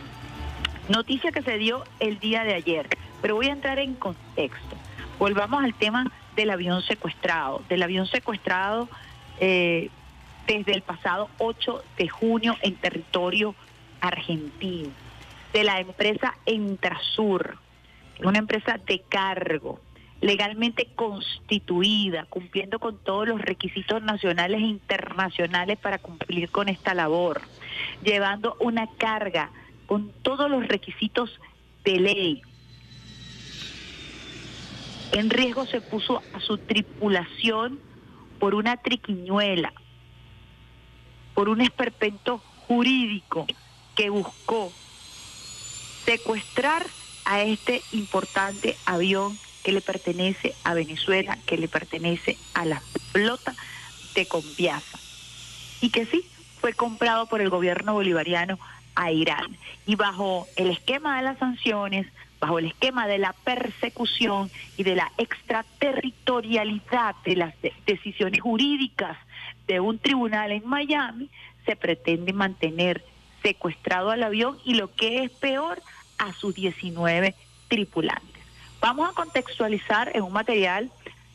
[0.87, 2.87] Noticia que se dio el día de ayer,
[3.21, 4.75] pero voy a entrar en contexto.
[5.19, 8.89] Volvamos al tema del avión secuestrado, del avión secuestrado
[9.39, 9.89] eh,
[10.47, 13.55] desde el pasado 8 de junio en territorio
[14.01, 14.89] argentino,
[15.53, 17.57] de la empresa Entrasur,
[18.23, 19.79] una empresa de cargo,
[20.21, 27.41] legalmente constituida, cumpliendo con todos los requisitos nacionales e internacionales para cumplir con esta labor,
[28.03, 29.49] llevando una carga
[29.87, 31.39] con todos los requisitos
[31.83, 32.41] de ley.
[35.11, 37.79] En riesgo se puso a su tripulación
[38.39, 39.73] por una triquiñuela,
[41.33, 42.37] por un esperpento
[42.67, 43.47] jurídico
[44.01, 44.73] que buscó
[46.07, 46.87] secuestrar
[47.23, 52.81] a este importante avión que le pertenece a Venezuela, que le pertenece a la
[53.11, 53.55] flota
[54.15, 54.99] de Conviasa
[55.81, 58.57] y que sí fue comprado por el gobierno bolivariano
[58.95, 59.59] a Irán.
[59.85, 62.07] Y bajo el esquema de las sanciones,
[62.39, 69.15] bajo el esquema de la persecución y de la extraterritorialidad de las de- decisiones jurídicas
[69.67, 71.29] de un tribunal en Miami,
[71.67, 73.05] se pretende mantener
[73.41, 75.81] secuestrado al avión y lo que es peor,
[76.17, 77.35] a sus 19
[77.67, 78.43] tripulantes.
[78.79, 80.91] Vamos a contextualizar en un material,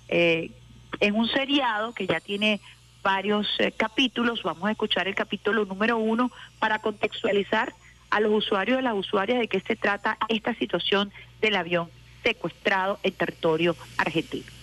[0.08, 0.52] eh,
[1.00, 2.60] en un seriado que ya tiene
[3.02, 4.42] varios eh, capítulos.
[4.42, 7.74] Vamos a escuchar el capítulo número uno para contextualizar
[8.10, 11.90] a los usuarios y las usuarias de qué se trata esta situación del avión
[12.22, 14.55] secuestrado en territorio argentino.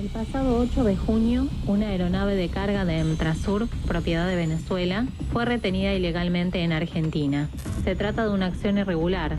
[0.00, 5.44] El pasado 8 de junio, una aeronave de carga de Emtrasur, propiedad de Venezuela, fue
[5.44, 7.50] retenida ilegalmente en Argentina.
[7.84, 9.36] Se trata de una acción irregular.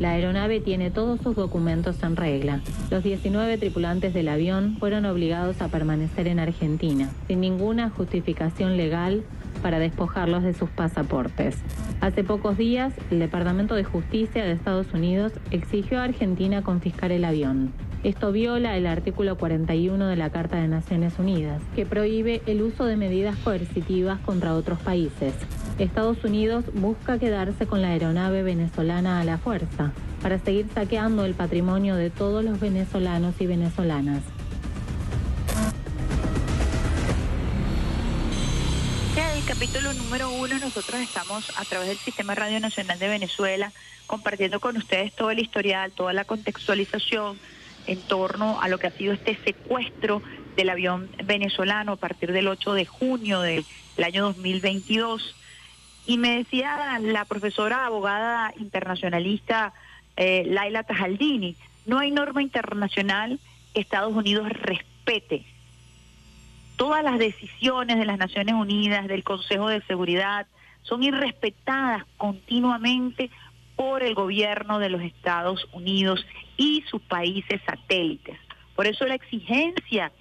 [0.00, 2.60] La aeronave tiene todos sus documentos en regla.
[2.90, 9.22] Los 19 tripulantes del avión fueron obligados a permanecer en Argentina, sin ninguna justificación legal
[9.62, 11.56] para despojarlos de sus pasaportes.
[12.00, 17.24] Hace pocos días, el Departamento de Justicia de Estados Unidos exigió a Argentina confiscar el
[17.24, 17.72] avión.
[18.02, 22.86] Esto viola el artículo 41 de la Carta de Naciones Unidas, que prohíbe el uso
[22.86, 25.34] de medidas coercitivas contra otros países.
[25.78, 29.92] Estados Unidos busca quedarse con la aeronave venezolana a la fuerza,
[30.22, 34.22] para seguir saqueando el patrimonio de todos los venezolanos y venezolanas.
[39.14, 43.70] En el capítulo número uno nosotros estamos a través del Sistema Radio Nacional de Venezuela
[44.06, 47.38] compartiendo con ustedes todo el historial, toda la contextualización
[47.90, 50.22] en torno a lo que ha sido este secuestro
[50.54, 53.64] del avión venezolano a partir del 8 de junio del
[54.04, 55.34] año 2022.
[56.06, 59.72] Y me decía la profesora abogada internacionalista
[60.16, 63.40] eh, Laila Tajaldini, no hay norma internacional
[63.74, 65.44] que Estados Unidos respete
[66.76, 70.46] todas las decisiones de las Naciones Unidas, del Consejo de Seguridad,
[70.82, 73.30] son irrespetadas continuamente
[73.76, 76.24] por el gobierno de los Estados Unidos
[76.60, 78.36] y sus países satélites.
[78.76, 80.12] Por eso la exigencia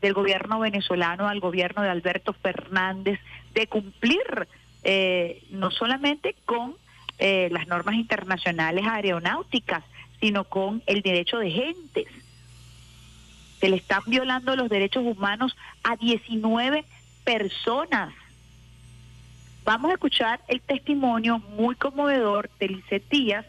[0.00, 3.18] del gobierno venezolano al gobierno de Alberto Fernández
[3.52, 4.46] de cumplir
[4.84, 6.76] eh, no solamente con
[7.18, 9.82] eh, las normas internacionales aeronáuticas,
[10.20, 12.06] sino con el derecho de gentes
[13.58, 16.84] se le están violando los derechos humanos a 19
[17.24, 18.14] personas.
[19.64, 23.46] Vamos a escuchar el testimonio muy conmovedor de Lisette Díaz,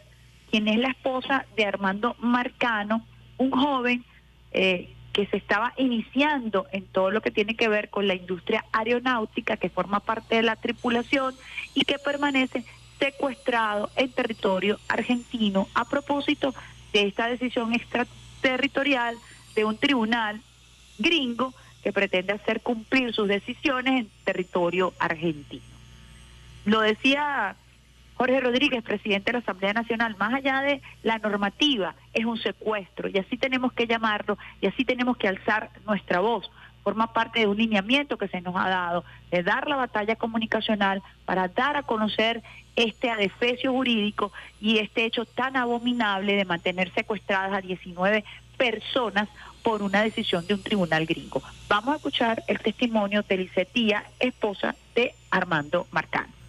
[0.50, 3.06] quien es la esposa de Armando Marcano,
[3.38, 4.04] un joven
[4.52, 8.64] eh, que se estaba iniciando en todo lo que tiene que ver con la industria
[8.72, 11.34] aeronáutica, que forma parte de la tripulación
[11.74, 12.64] y que permanece
[12.98, 16.54] secuestrado en territorio argentino a propósito
[16.92, 19.16] de esta decisión extraterritorial
[19.54, 20.40] de un tribunal
[20.98, 25.62] gringo que pretende hacer cumplir sus decisiones en territorio argentino.
[26.66, 27.56] Lo decía
[28.20, 33.08] Jorge Rodríguez, presidente de la Asamblea Nacional, más allá de la normativa, es un secuestro
[33.08, 36.50] y así tenemos que llamarlo y así tenemos que alzar nuestra voz.
[36.84, 41.02] Forma parte de un lineamiento que se nos ha dado de dar la batalla comunicacional
[41.24, 42.42] para dar a conocer
[42.76, 48.22] este adefesio jurídico y este hecho tan abominable de mantener secuestradas a 19
[48.58, 49.30] personas
[49.62, 51.42] por una decisión de un tribunal gringo.
[51.70, 56.39] Vamos a escuchar el testimonio de Lisetía, esposa de Armando Marcano.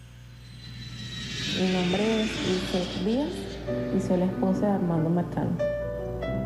[1.60, 3.28] Mi nombre es Lisette Díaz
[3.94, 5.50] y soy la esposa de Armando Marcano,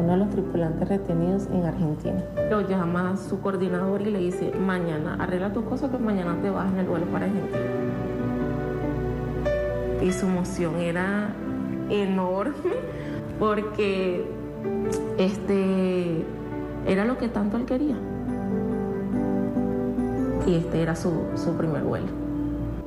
[0.01, 2.25] uno de los tripulantes retenidos en Argentina.
[2.51, 6.73] Lo llama su coordinador y le dice, mañana arregla tu cosa que mañana te vas
[6.73, 7.61] en el vuelo para Argentina.
[10.03, 11.29] Y su emoción era
[11.89, 12.73] enorme
[13.39, 14.29] porque
[15.19, 16.25] este
[16.85, 17.97] era lo que tanto él quería.
[20.49, 22.26] Y este era su, su primer vuelo.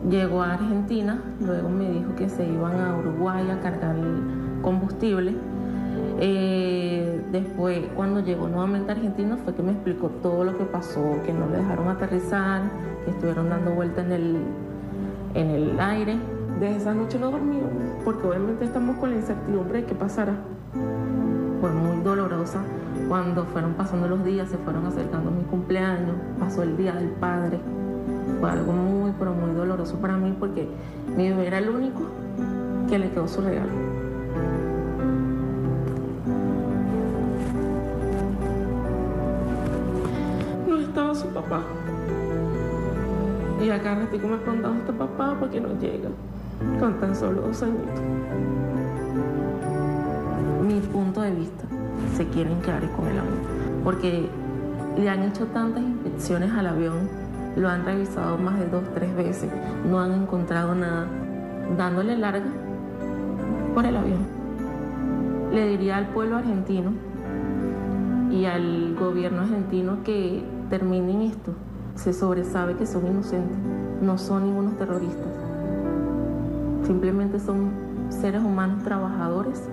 [0.07, 3.97] Llegó a Argentina, luego me dijo que se iban a Uruguay a cargar
[4.61, 5.35] combustible.
[6.21, 11.17] Eh, después, cuando llegó nuevamente a Argentina, fue que me explicó todo lo que pasó,
[11.25, 12.61] que no le dejaron aterrizar,
[13.03, 14.37] que estuvieron dando vuelta en el,
[15.33, 16.17] en el aire.
[16.59, 17.59] Desde esa noche no dormí,
[18.05, 20.33] porque obviamente estamos con la incertidumbre de qué pasará.
[21.59, 22.61] Fue muy dolorosa
[23.09, 27.59] cuando fueron pasando los días, se fueron acercando mi cumpleaños, pasó el Día del Padre.
[28.39, 30.67] Fue algo muy, pero muy doloroso para mí porque
[31.15, 32.01] mi bebé era el único
[32.89, 33.71] que le quedó su regalo.
[40.67, 41.63] No estaba su papá.
[43.61, 46.09] Y acá ratico me preguntaba este papá por qué no llega
[46.79, 48.01] con tan solo dos añitos.
[50.65, 51.65] Mi punto de vista,
[52.15, 53.39] se quieren quedar con el avión,
[53.83, 54.29] porque
[54.97, 57.09] le han hecho tantas inspecciones al avión,
[57.59, 59.51] lo han revisado más de dos, tres veces,
[59.89, 61.07] no han encontrado nada,
[61.77, 62.47] dándole larga
[63.75, 64.25] por el avión.
[65.51, 66.91] Le diría al pueblo argentino
[68.31, 71.53] y al gobierno argentino que terminen esto.
[71.95, 73.57] Se sobresabe que son inocentes,
[74.01, 75.27] no son ningunos terroristas.
[76.83, 77.71] Simplemente son
[78.09, 79.69] seres humanos trabajadores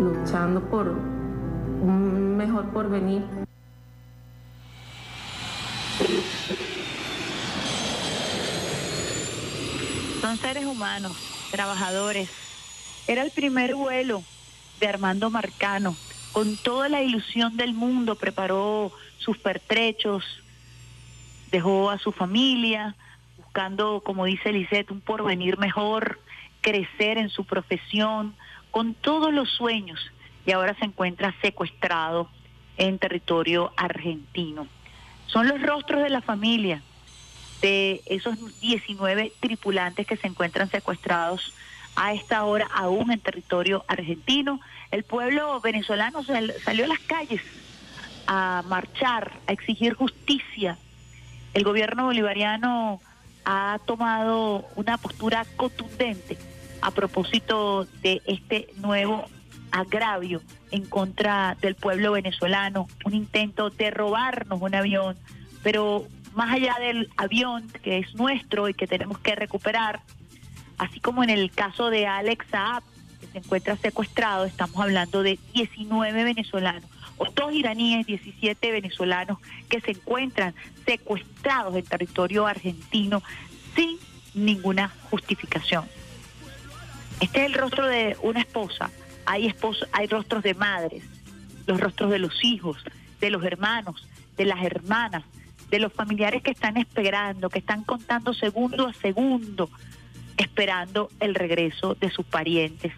[0.00, 0.92] luchando por
[1.82, 3.43] un mejor porvenir.
[10.36, 11.16] Seres humanos,
[11.50, 12.28] trabajadores.
[13.06, 14.22] Era el primer vuelo
[14.80, 15.96] de Armando Marcano.
[16.32, 20.24] Con toda la ilusión del mundo preparó sus pertrechos,
[21.50, 22.96] dejó a su familia,
[23.36, 26.20] buscando, como dice Lisette, un porvenir mejor,
[26.60, 28.34] crecer en su profesión,
[28.70, 30.00] con todos los sueños,
[30.44, 32.28] y ahora se encuentra secuestrado
[32.76, 34.66] en territorio argentino.
[35.26, 36.82] Son los rostros de la familia,
[37.64, 41.54] de esos 19 tripulantes que se encuentran secuestrados
[41.96, 44.60] a esta hora aún en territorio argentino.
[44.90, 47.40] El pueblo venezolano sal- salió a las calles
[48.26, 50.76] a marchar, a exigir justicia.
[51.54, 53.00] El gobierno bolivariano
[53.46, 56.36] ha tomado una postura contundente
[56.82, 59.24] a propósito de este nuevo
[59.70, 65.16] agravio en contra del pueblo venezolano, un intento de robarnos un avión,
[65.62, 70.00] pero más allá del avión que es nuestro y que tenemos que recuperar,
[70.78, 72.82] así como en el caso de Alex Saab,
[73.20, 79.80] que se encuentra secuestrado, estamos hablando de 19 venezolanos, o dos iraníes, 17 venezolanos que
[79.80, 80.54] se encuentran
[80.84, 83.22] secuestrados en territorio argentino
[83.76, 83.98] sin
[84.34, 85.84] ninguna justificación.
[87.20, 88.90] Este es el rostro de una esposa.
[89.26, 91.04] Hay esposos, hay rostros de madres,
[91.66, 92.76] los rostros de los hijos,
[93.20, 94.06] de los hermanos,
[94.36, 95.22] de las hermanas,
[95.74, 99.68] de los familiares que están esperando, que están contando segundo a segundo,
[100.36, 102.92] esperando el regreso de sus parientes,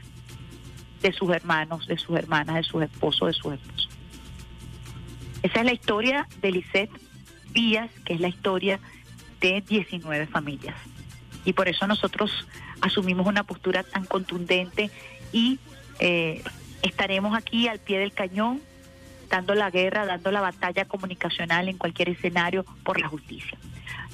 [1.00, 3.88] de sus hermanos, de sus hermanas, de sus esposos, de sus esposos.
[5.42, 6.90] Esa es la historia de Lisette
[7.54, 8.78] Díaz, que es la historia
[9.40, 10.76] de 19 familias.
[11.46, 12.30] Y por eso nosotros
[12.82, 14.90] asumimos una postura tan contundente
[15.32, 15.58] y
[15.98, 16.44] eh,
[16.82, 18.60] estaremos aquí al pie del cañón,
[19.28, 23.58] dando la guerra, dando la batalla comunicacional en cualquier escenario por la justicia.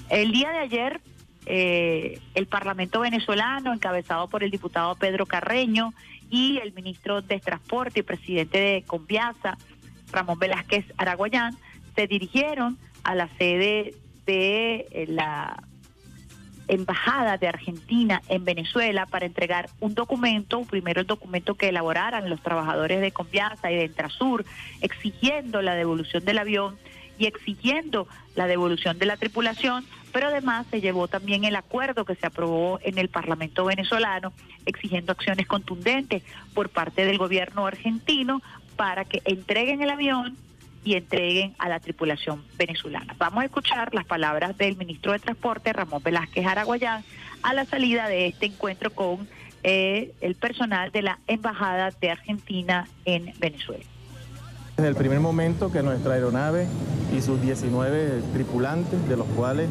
[0.09, 1.01] El día de ayer,
[1.47, 5.93] eh, el Parlamento venezolano, encabezado por el diputado Pedro Carreño
[6.31, 9.57] y el ministro de Transporte y presidente de Conviasa,
[10.11, 11.57] Ramón Velázquez Araguayán,
[11.95, 13.95] se dirigieron a la sede
[14.27, 15.63] de eh, la
[16.73, 22.41] Embajada de Argentina en Venezuela para entregar un documento, primero el documento que elaboraran los
[22.41, 24.47] trabajadores de Conviasa y de Entrasur,
[24.81, 26.79] exigiendo la devolución del avión
[27.18, 32.14] y exigiendo la devolución de la tripulación, pero además se llevó también el acuerdo que
[32.14, 34.33] se aprobó en el Parlamento venezolano,
[34.64, 36.23] exigiendo acciones contundentes
[36.55, 38.41] por parte del gobierno argentino
[38.77, 40.39] para que entreguen el avión
[40.85, 43.14] y entreguen a la tripulación venezolana.
[43.18, 47.05] Vamos a escuchar las palabras del ministro de Transporte, Ramón Velázquez Araguayán,
[47.43, 49.28] a la salida de este encuentro con
[49.62, 53.85] eh, el personal de la Embajada de Argentina en Venezuela.
[54.77, 56.66] Desde el primer momento que nuestra aeronave
[57.14, 59.68] y sus 19 tripulantes, de los cuales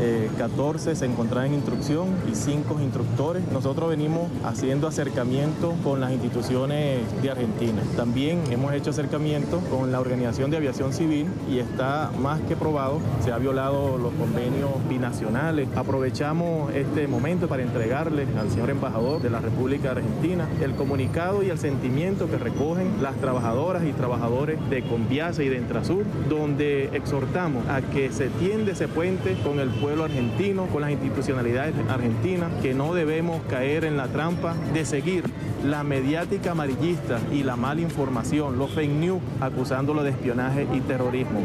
[0.00, 6.10] eh, 14 se encontraban en instrucción y 5 instructores, nosotros venimos haciendo acercamiento con las
[6.10, 7.80] instituciones de Argentina.
[7.96, 12.98] También hemos hecho acercamiento con la Organización de Aviación Civil y está más que probado,
[13.22, 15.68] se ha violado los convenios binacionales.
[15.76, 21.50] Aprovechamos este momento para entregarle al señor embajador de la República Argentina el comunicado y
[21.50, 27.66] el sentimiento que recogen las trabajadoras y trabajadores de Conviasa y de Entrasur, donde exhortamos
[27.68, 32.72] a que se tiende ese puente con el pueblo argentino, con las institucionalidades argentinas, que
[32.72, 35.24] no debemos caer en la trampa de seguir
[35.64, 41.44] la mediática amarillista y la mala información, los fake news, acusándolo de espionaje y terrorismo.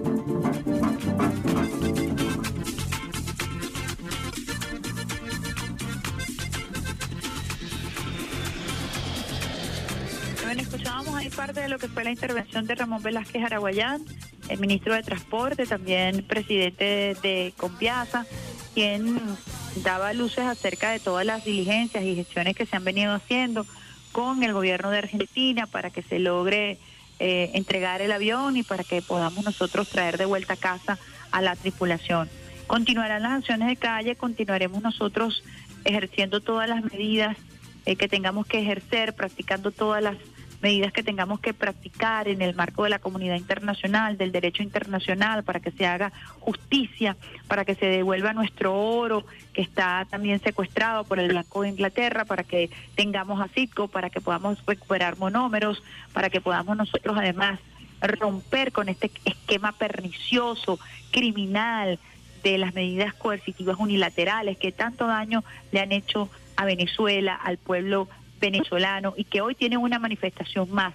[10.75, 14.03] Escuchábamos ahí parte de lo que fue la intervención de Ramón Velázquez Araguayán,
[14.49, 18.25] el ministro de Transporte, también presidente de Conviasa,
[18.73, 19.21] quien
[19.83, 23.65] daba luces acerca de todas las diligencias y gestiones que se han venido haciendo
[24.11, 26.77] con el gobierno de Argentina para que se logre
[27.19, 30.99] eh, entregar el avión y para que podamos nosotros traer de vuelta a casa
[31.31, 32.29] a la tripulación.
[32.67, 35.41] Continuarán las acciones de calle, continuaremos nosotros
[35.85, 37.37] ejerciendo todas las medidas
[37.85, 40.17] eh, que tengamos que ejercer, practicando todas las
[40.65, 45.43] medidas que tengamos que practicar en el marco de la comunidad internacional, del derecho internacional,
[45.43, 51.03] para que se haga justicia, para que se devuelva nuestro oro que está también secuestrado
[51.03, 55.83] por el Banco de Inglaterra, para que tengamos a Citco, para que podamos recuperar monómeros,
[56.13, 57.59] para que podamos nosotros además
[58.01, 60.79] romper con este esquema pernicioso,
[61.11, 61.99] criminal,
[62.41, 68.07] de las medidas coercitivas unilaterales que tanto daño le han hecho a Venezuela, al pueblo
[68.39, 70.93] venezolano y que hoy tienen una manifestación más,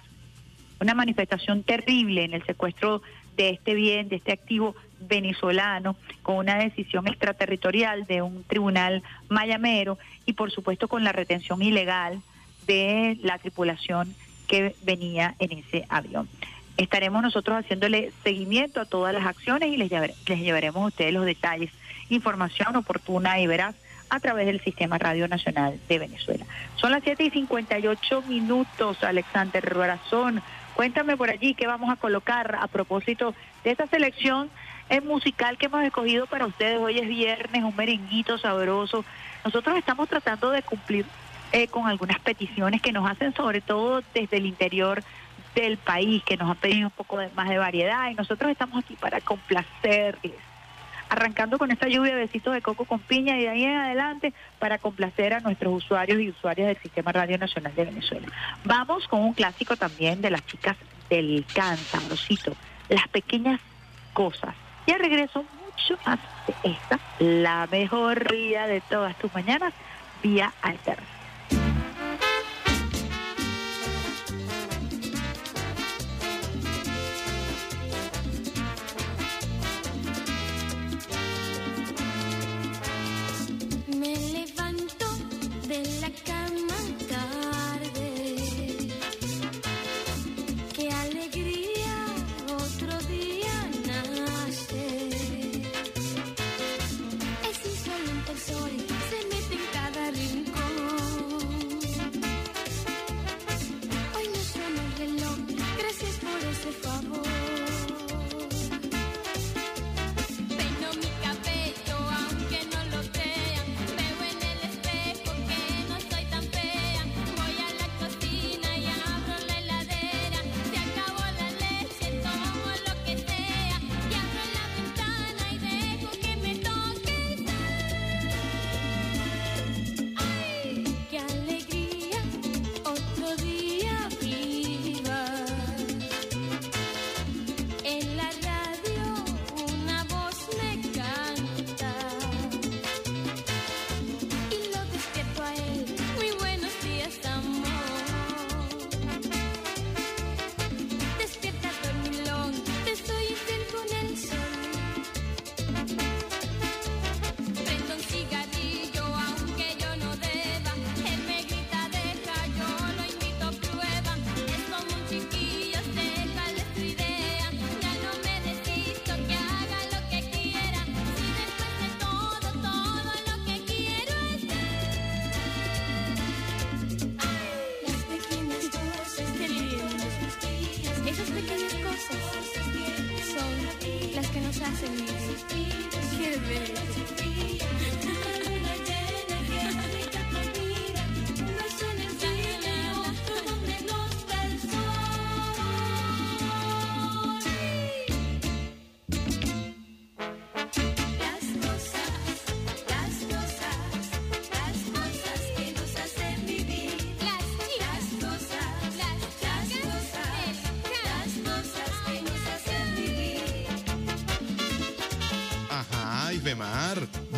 [0.79, 3.01] una manifestación terrible en el secuestro
[3.37, 9.97] de este bien, de este activo venezolano, con una decisión extraterritorial de un tribunal mayamero
[10.25, 12.21] y por supuesto con la retención ilegal
[12.67, 14.13] de la tripulación
[14.47, 16.27] que venía en ese avión.
[16.77, 21.13] Estaremos nosotros haciéndole seguimiento a todas las acciones y les, llevar- les llevaremos a ustedes
[21.13, 21.71] los detalles,
[22.09, 23.75] información oportuna y veraz
[24.11, 26.45] a través del Sistema Radio Nacional de Venezuela.
[26.75, 30.43] Son las 7 y 58 minutos, Alexander Razón.
[30.75, 33.33] Cuéntame por allí qué vamos a colocar a propósito
[33.63, 34.49] de esta selección
[34.89, 36.77] eh, musical que hemos escogido para ustedes.
[36.77, 39.05] Hoy es viernes, un merenguito sabroso.
[39.45, 41.05] Nosotros estamos tratando de cumplir
[41.53, 45.03] eh, con algunas peticiones que nos hacen, sobre todo desde el interior
[45.55, 48.97] del país, que nos han pedido un poco más de variedad y nosotros estamos aquí
[48.97, 50.50] para complacerles
[51.11, 54.33] arrancando con esta lluvia de besitos de coco con piña y de ahí en adelante
[54.59, 58.27] para complacer a nuestros usuarios y usuarias del Sistema Radio Nacional de Venezuela.
[58.63, 60.77] Vamos con un clásico también de las chicas
[61.09, 62.55] del can, sabrosito,
[62.87, 63.59] las pequeñas
[64.13, 64.55] cosas.
[64.85, 69.73] Y al regreso mucho más de esta, la mejor día de todas tus mañanas,
[70.23, 71.20] vía alterna.
[85.71, 86.30] De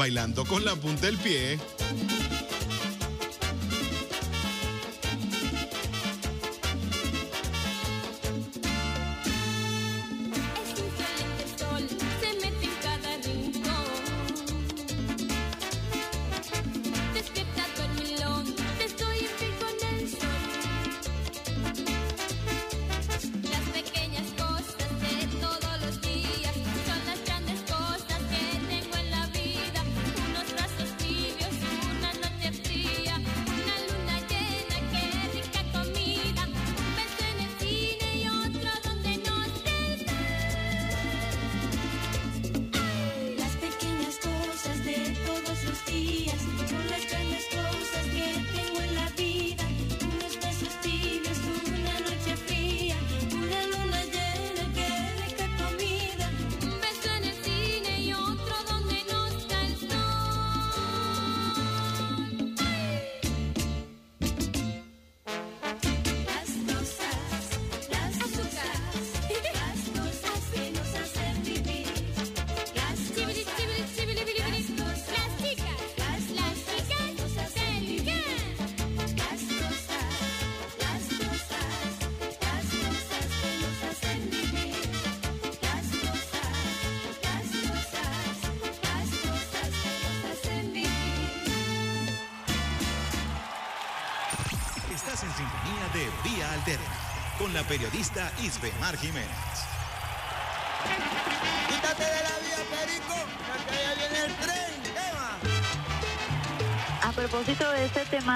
[0.03, 1.82] bailando con la punta del pie.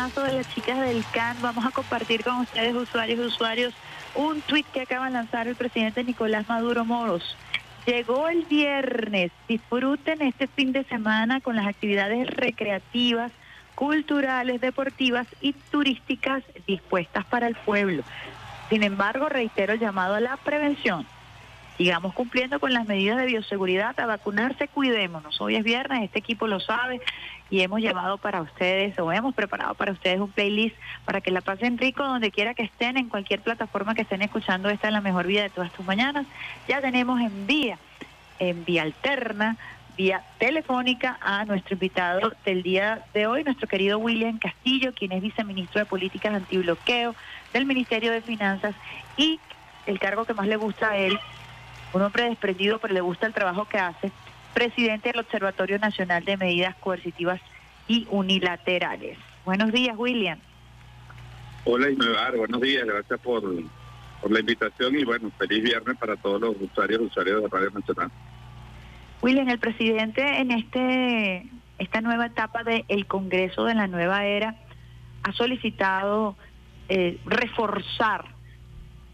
[0.09, 3.73] Temazo de las chicas del CAN, vamos a compartir con ustedes, usuarios y usuarios,
[4.15, 7.35] un tuit que acaba de lanzar el presidente Nicolás Maduro Moros.
[7.85, 13.31] Llegó el viernes, disfruten este fin de semana con las actividades recreativas,
[13.75, 18.03] culturales, deportivas y turísticas dispuestas para el pueblo.
[18.69, 21.05] Sin embargo, reitero el llamado a la prevención.
[21.77, 25.39] Sigamos cumpliendo con las medidas de bioseguridad, a vacunarse, cuidémonos.
[25.39, 26.99] Hoy es viernes, este equipo lo sabe
[27.51, 30.75] y hemos llevado para ustedes o hemos preparado para ustedes un playlist
[31.05, 34.69] para que la pasen rico donde quiera que estén, en cualquier plataforma que estén escuchando
[34.69, 36.25] esta es la mejor vida de todas tus mañanas.
[36.67, 37.77] Ya tenemos en vía,
[38.39, 39.55] en vía alterna,
[39.95, 45.21] vía telefónica a nuestro invitado del día de hoy, nuestro querido William Castillo, quien es
[45.21, 47.13] viceministro de Políticas Antibloqueo
[47.53, 48.73] del Ministerio de Finanzas
[49.15, 49.39] y
[49.85, 51.19] el cargo que más le gusta a él,
[51.93, 54.11] un hombre desprendido, pero le gusta el trabajo que hace,
[54.53, 57.39] presidente del Observatorio Nacional de Medidas Coercitivas
[57.87, 59.17] y Unilaterales.
[59.45, 60.39] Buenos días, William.
[61.63, 63.43] Hola Ismael, buenos días, gracias por,
[64.21, 67.71] por la invitación y bueno, feliz viernes para todos los usuarios y usuarios de Radio
[67.71, 68.11] Nacional.
[69.21, 74.55] William, el presidente en este esta nueva etapa del Congreso de la nueva era
[75.23, 76.35] ha solicitado
[76.89, 78.25] eh, reforzar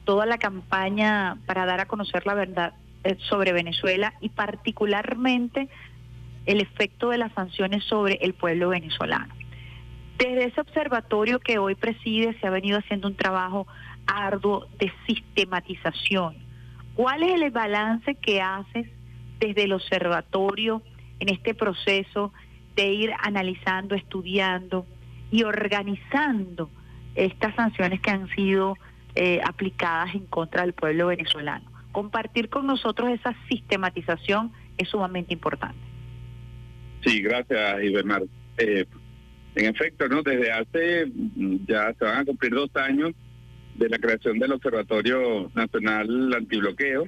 [0.06, 2.74] toda la campaña para dar a conocer la verdad
[3.04, 5.70] eh, sobre Venezuela y particularmente
[6.46, 9.34] el efecto de las sanciones sobre el pueblo venezolano.
[10.18, 13.68] Desde ese observatorio que hoy preside se ha venido haciendo un trabajo
[14.06, 16.36] arduo de sistematización.
[16.96, 18.88] ¿Cuál es el balance que haces
[19.40, 20.82] desde el observatorio
[21.20, 22.32] en este proceso
[22.76, 24.86] de ir analizando, estudiando
[25.32, 26.70] y organizando
[27.16, 28.78] estas sanciones que han sido
[29.16, 31.72] eh, aplicadas en contra del pueblo venezolano?
[31.92, 35.80] Compartir con nosotros esa sistematización es sumamente importante.
[37.06, 38.24] Sí, gracias Ibermar.
[38.58, 38.86] Eh,
[39.56, 43.14] en efecto, no desde hace mm, ya se van a cumplir dos años
[43.76, 47.06] de la creación del Observatorio Nacional Antibloqueo,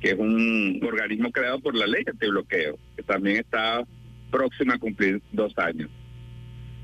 [0.00, 3.82] que es un organismo creado por la ley antibloqueo, que también está
[4.30, 5.90] próxima a cumplir dos años.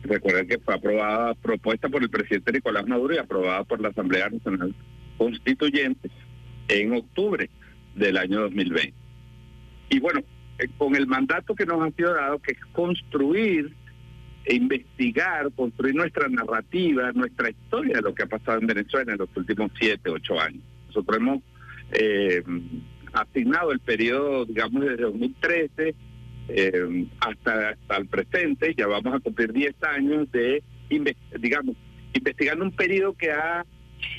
[0.03, 4.31] Recuerden que fue aprobada, propuesta por el presidente Nicolás Maduro y aprobada por la Asamblea
[4.31, 4.75] Nacional
[5.17, 6.11] Constituyente
[6.69, 7.51] en octubre
[7.95, 8.95] del año 2020.
[9.91, 10.21] Y bueno,
[10.59, 13.75] eh, con el mandato que nos ha sido dado, que es construir
[14.45, 19.19] e investigar, construir nuestra narrativa, nuestra historia de lo que ha pasado en Venezuela en
[19.19, 20.63] los últimos siete, ocho años.
[20.87, 21.43] Nosotros hemos
[21.93, 22.43] eh,
[23.13, 25.95] asignado el periodo, digamos, desde 2013
[26.49, 30.63] eh, hasta, hasta el presente, ya vamos a cumplir 10 años de,
[31.39, 31.77] digamos,
[32.13, 33.65] investigando un periodo que ha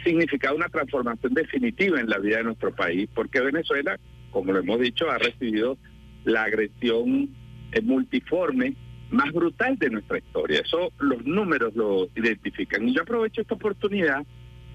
[0.04, 4.00] significado una transformación definitiva en la vida de nuestro país, porque Venezuela,
[4.32, 5.78] como lo hemos dicho, ha recibido
[6.26, 7.30] la agresión
[7.72, 8.76] eh, multiforme
[9.10, 10.62] más brutal de nuestra historia.
[10.62, 12.88] Eso los números lo identifican.
[12.88, 14.24] Y yo aprovecho esta oportunidad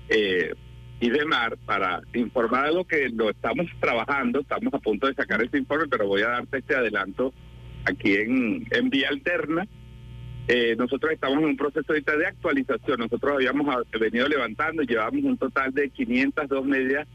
[0.09, 0.55] eh,
[1.01, 5.43] y de Mar para informar algo que lo estamos trabajando, estamos a punto de sacar
[5.43, 7.33] ese informe, pero voy a darte este adelanto
[7.85, 9.67] aquí en, en Vía Alterna.
[10.47, 13.01] Eh, nosotros estamos en un proceso ahorita de actualización.
[13.01, 13.67] Nosotros habíamos
[13.99, 17.09] venido levantando llevamos un total de 502 medidas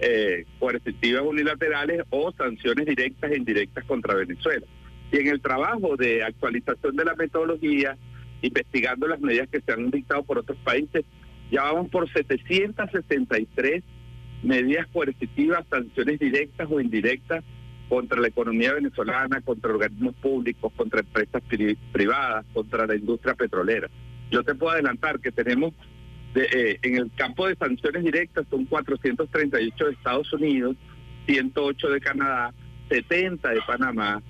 [0.00, 4.64] eh, coercitivas unilaterales o sanciones directas e indirectas contra Venezuela.
[5.10, 7.96] Y en el trabajo de actualización de la metodología,
[8.42, 11.04] investigando las medidas que se han dictado por otros países,
[11.50, 13.82] ya vamos por 763
[14.42, 17.42] medidas coercitivas, sanciones directas o indirectas
[17.88, 23.88] contra la economía venezolana, contra organismos públicos, contra empresas pri- privadas, contra la industria petrolera.
[24.30, 25.72] Yo te puedo adelantar que tenemos
[26.34, 30.76] de, eh, en el campo de sanciones directas son 438 de Estados Unidos,
[31.26, 32.52] 108 de Canadá,
[32.90, 34.22] 70 de Panamá,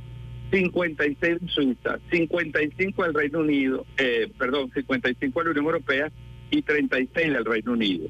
[0.52, 6.10] 56 en Suiza, 55 del Reino Unido, eh, perdón, 55 de la Unión Europea
[6.50, 8.06] y 36 del Reino Unido.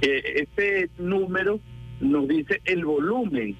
[0.00, 1.60] Eh, este número
[2.00, 3.56] nos dice el volumen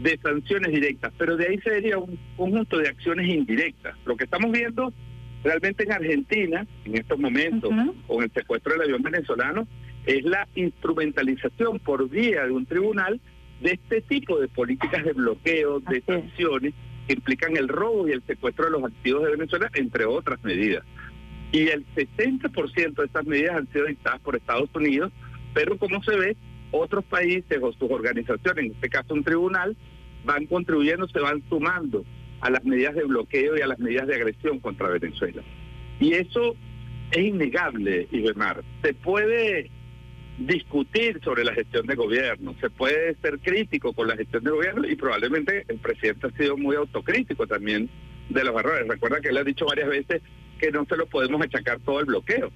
[0.00, 3.96] de sanciones directas, pero de ahí se vería un conjunto de acciones indirectas.
[4.04, 4.92] Lo que estamos viendo
[5.44, 7.70] realmente en Argentina, en estos momentos,
[8.06, 9.66] con el secuestro del avión venezolano,
[10.06, 13.20] es la instrumentalización por vía de un tribunal
[13.60, 16.74] de este tipo de políticas de bloqueo, de sanciones
[17.06, 20.84] que implican el robo y el secuestro de los activos de Venezuela, entre otras medidas.
[21.52, 25.12] Y el 60% de estas medidas han sido dictadas por Estados Unidos,
[25.52, 26.36] pero como se ve,
[26.70, 29.76] otros países o sus organizaciones, en este caso un tribunal,
[30.24, 32.04] van contribuyendo, se van sumando
[32.40, 35.42] a las medidas de bloqueo y a las medidas de agresión contra Venezuela.
[36.00, 36.56] Y eso
[37.10, 38.64] es innegable, Ibermar.
[38.82, 39.70] Se puede
[40.38, 44.88] discutir sobre la gestión de gobierno, se puede ser crítico con la gestión de gobierno
[44.88, 47.90] y probablemente el presidente ha sido muy autocrítico también
[48.30, 48.88] de los errores.
[48.88, 50.22] Recuerda que él ha dicho varias veces
[50.62, 52.52] que no se lo podemos achacar todo el bloqueo,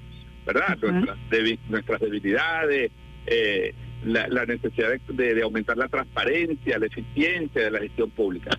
[0.46, 0.78] ¿verdad?
[0.92, 2.92] nuestras, debi- nuestras debilidades,
[3.26, 8.11] eh, la, la necesidad de, de- de aumentar la transparencia, la eficiencia de la gestión
[8.11, 8.50] pública.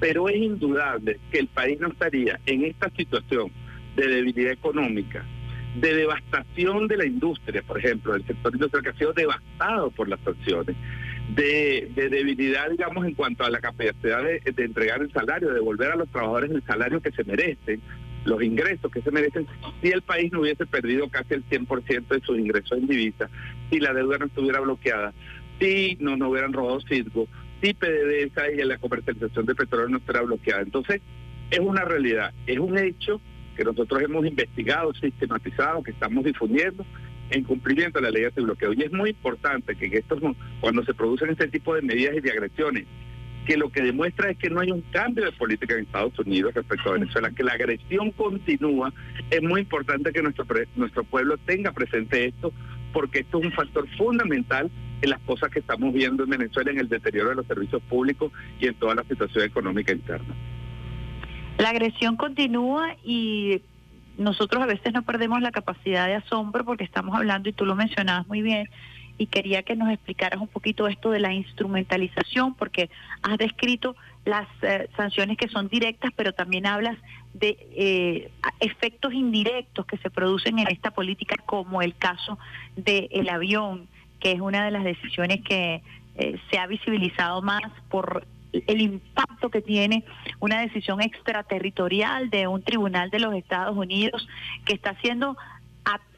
[0.00, 3.52] Pero es indudable que el país no estaría en esta situación
[3.94, 5.24] de debilidad económica,
[5.80, 10.08] de devastación de la industria, por ejemplo, el sector industrial que ha sido devastado por
[10.08, 10.74] las sanciones,
[11.34, 15.54] de, de debilidad, digamos, en cuanto a la capacidad de, de entregar el salario, de
[15.54, 17.80] devolver a los trabajadores el salario que se merecen,
[18.26, 19.46] los ingresos que se merecen,
[19.80, 23.30] si el país no hubiese perdido casi el 100% de sus ingresos en divisa,
[23.70, 25.14] si la deuda no estuviera bloqueada,
[25.58, 27.28] si no nos hubieran robado circo,
[27.62, 30.62] si PDVSA y la comercialización de petróleo no estuviera bloqueada.
[30.62, 31.00] Entonces,
[31.50, 33.20] es una realidad, es un hecho
[33.56, 36.84] que nosotros hemos investigado, sistematizado, que estamos difundiendo
[37.30, 38.72] en cumplimiento de la ley de bloqueo.
[38.72, 40.20] Y es muy importante que estos,
[40.60, 42.86] cuando se producen este tipo de medidas y de agresiones,
[43.46, 46.52] que lo que demuestra es que no hay un cambio de política en Estados Unidos
[46.52, 48.92] respecto a Venezuela, que la agresión continúa.
[49.30, 52.52] Es muy importante que nuestro, pre- nuestro pueblo tenga presente esto,
[52.92, 54.70] porque esto es un factor fundamental
[55.00, 58.32] en las cosas que estamos viendo en Venezuela, en el deterioro de los servicios públicos
[58.58, 60.34] y en toda la situación económica interna.
[61.58, 63.62] La agresión continúa y
[64.18, 67.76] nosotros a veces no perdemos la capacidad de asombro porque estamos hablando, y tú lo
[67.76, 68.68] mencionabas muy bien,
[69.18, 72.90] y quería que nos explicaras un poquito esto de la instrumentalización, porque
[73.22, 76.98] has descrito las eh, sanciones que son directas, pero también hablas
[77.32, 82.38] de eh, efectos indirectos que se producen en esta política, como el caso
[82.76, 83.88] del avión,
[84.20, 85.82] que es una de las decisiones que
[86.16, 90.04] eh, se ha visibilizado más por el impacto que tiene
[90.40, 94.26] una decisión extraterritorial de un tribunal de los Estados Unidos
[94.64, 95.36] que está siendo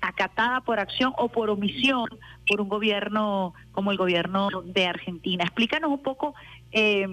[0.00, 2.08] acatada por acción o por omisión
[2.46, 5.44] por un gobierno como el gobierno de Argentina.
[5.44, 6.34] Explícanos un poco
[6.72, 7.06] eh,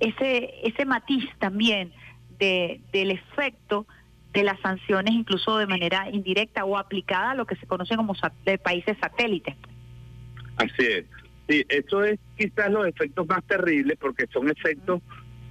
[0.00, 1.92] ese ese matiz también
[2.38, 3.86] de, del efecto
[4.32, 8.14] de las sanciones incluso de manera indirecta o aplicada a lo que se conoce como
[8.62, 9.54] países satélites.
[10.56, 11.06] Así es.
[11.48, 15.02] Sí, eso es quizás los efectos más terribles porque son efectos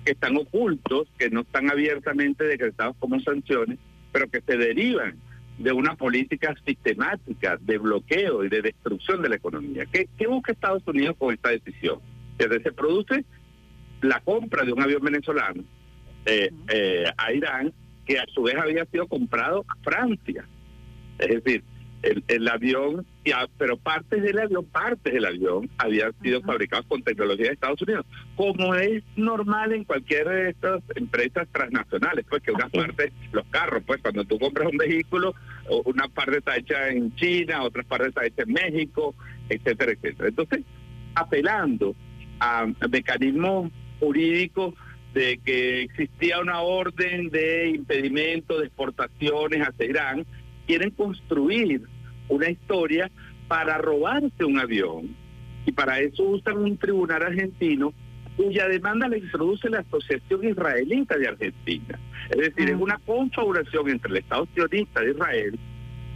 [0.04, 3.80] que están ocultos, que no están abiertamente decretados como sanciones,
[4.12, 5.18] pero que se derivan
[5.58, 9.86] de una política sistemática de bloqueo y de destrucción de la economía.
[9.86, 12.00] ¿Qué, qué busca Estados Unidos con esta decisión?
[12.38, 13.24] Desde se produce
[14.02, 15.64] la compra de un avión venezolano
[16.26, 17.74] eh, eh, a Irán,
[18.06, 20.46] que a su vez había sido comprado a Francia.
[21.20, 21.64] Es decir,
[22.04, 26.86] el, el avión, y a- pero partes del avión, partes del avión habían sido fabricadas
[26.86, 32.44] con tecnología de Estados Unidos, como es normal en cualquier de estas empresas transnacionales, pues
[32.44, 35.34] que unas partes, los carros, pues cuando tú compras un vehículo,
[35.86, 39.16] una parte está hecha en China, otra parte está hecha en México,
[39.50, 40.30] etcétera, etcétera.
[40.30, 40.62] Entonces,
[41.16, 41.96] apelando
[42.40, 44.74] a mecanismos jurídicos
[45.14, 50.26] de que existía una orden de impedimento de exportaciones hacia Irán,
[50.66, 51.82] quieren construir
[52.34, 53.10] una historia
[53.48, 55.16] para robarse un avión
[55.66, 57.94] y para eso usan un tribunal argentino
[58.36, 62.00] cuya demanda la introduce la Asociación Israelita de Argentina.
[62.30, 65.60] Es decir, es una confabulación entre el Estado sionista de Israel,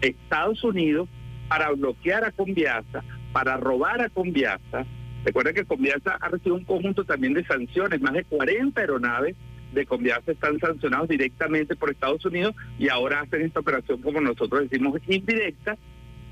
[0.01, 1.07] Estados Unidos,
[1.47, 4.86] para bloquear a Conviasa, para robar a Conviasa.
[5.24, 9.36] Recuerda que Conviasa ha recibido un conjunto también de sanciones, más de 40 aeronaves
[9.74, 14.70] de Conviasa están sancionados directamente por Estados Unidos y ahora hacen esta operación, como nosotros
[14.70, 15.78] decimos, indirecta,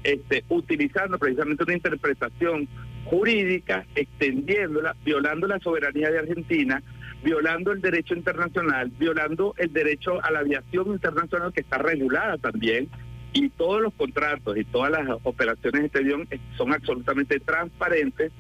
[0.05, 2.67] este, utilizando precisamente una interpretación
[3.05, 6.83] jurídica, extendiéndola, violando la soberanía de Argentina,
[7.23, 12.87] violando el derecho internacional, violando el derecho a la aviación internacional que está regulada también,
[13.33, 18.31] y todos los contratos y todas las operaciones de este avión son absolutamente transparentes,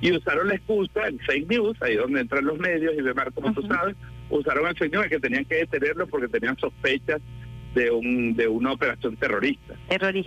[0.00, 3.52] y usaron la excusa, el fake news, ahí donde entran los medios, y Bemar, como
[3.52, 3.96] tú sabes,
[4.30, 7.20] usaron el fake news que tenían que detenerlo porque tenían sospechas
[7.74, 9.74] de un de una operación terrorista.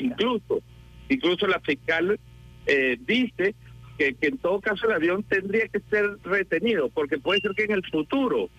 [0.03, 0.61] Incluso,
[1.09, 2.19] incluso la fiscal
[2.67, 3.55] eh, dice
[3.97, 7.63] que, que en todo caso el avión tendría que ser retenido, porque puede ser que
[7.63, 8.49] en el futuro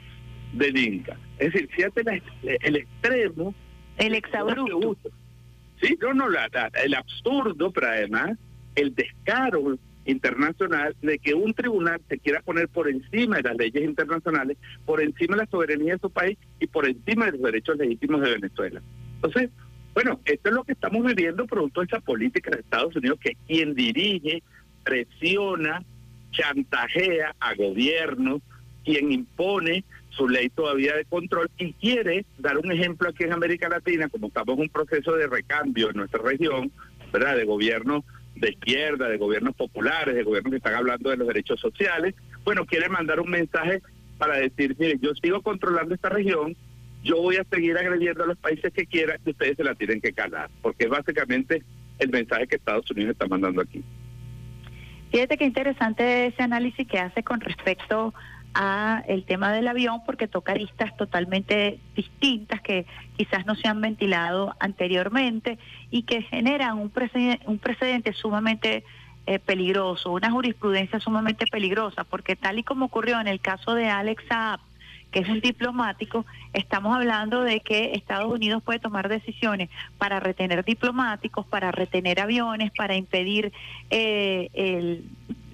[0.53, 1.18] del Inca.
[1.38, 2.20] Es decir, fíjate la-
[2.62, 3.55] el extremo.
[3.99, 4.97] El exabrupto.
[5.82, 8.38] Sí, no, no, la- la- el absurdo, pero además
[8.74, 13.82] el descaro internacional de que un tribunal se quiera poner por encima de las leyes
[13.84, 17.76] internacionales, por encima de la soberanía de su país y por encima de los derechos
[17.76, 18.80] legítimos de Venezuela.
[19.16, 19.51] Entonces,
[19.97, 23.34] bueno, esto es lo que estamos viviendo producto de esa política de Estados Unidos, que
[23.47, 24.42] quien dirige,
[24.84, 25.82] presiona,
[26.32, 28.42] chantajea a gobiernos,
[28.84, 33.70] quien impone su ley todavía de control y quiere dar un ejemplo aquí en América
[33.70, 36.70] Latina, como estamos en un proceso de recambio en nuestra región,
[37.11, 37.34] ¿verdad?
[37.34, 41.59] De gobiernos de izquierda, de gobiernos populares, de gobiernos que están hablando de los derechos
[41.59, 42.14] sociales.
[42.44, 43.80] Bueno, quiere mandar un mensaje
[44.18, 46.55] para decir, mire, yo sigo controlando esta región,
[47.07, 50.00] yo voy a seguir agrediendo a los países que quieran y ustedes se la tienen
[50.00, 51.62] que calar, porque es básicamente
[51.98, 53.82] el mensaje que Estados Unidos está mandando aquí.
[55.12, 58.12] Fíjate qué interesante ese análisis que hace con respecto
[58.54, 62.86] a el tema del avión porque toca aristas totalmente distintas que
[63.16, 65.59] quizás no se han ventilado anteriormente
[65.90, 68.82] y que generan un precedente, un precedente sumamente
[69.26, 73.88] eh, peligroso, una jurisprudencia sumamente peligrosa, porque tal y como ocurrió en el caso de
[73.88, 74.61] Alex Saab,
[75.16, 80.62] que es un diplomático, estamos hablando de que Estados Unidos puede tomar decisiones para retener
[80.62, 83.50] diplomáticos, para retener aviones, para impedir
[83.88, 85.00] eh,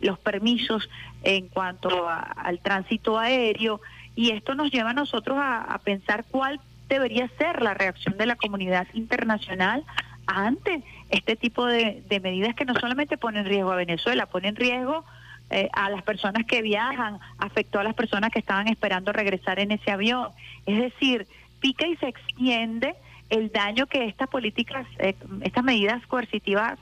[0.00, 0.90] los permisos
[1.22, 3.80] en cuanto a- al tránsito aéreo.
[4.16, 8.34] Y esto nos lleva a nosotros a, pensar cuál debería ser la reacción de la
[8.34, 9.84] comunidad internacional
[10.26, 14.48] ante este tipo de, de medidas que no solamente ponen en riesgo a Venezuela, ponen
[14.48, 15.04] en riesgo
[15.52, 19.70] eh, a las personas que viajan, afectó a las personas que estaban esperando regresar en
[19.70, 20.28] ese avión.
[20.64, 21.26] Es decir,
[21.60, 22.94] pica y se extiende
[23.28, 26.78] el daño que estas políticas, eh, estas medidas coercitivas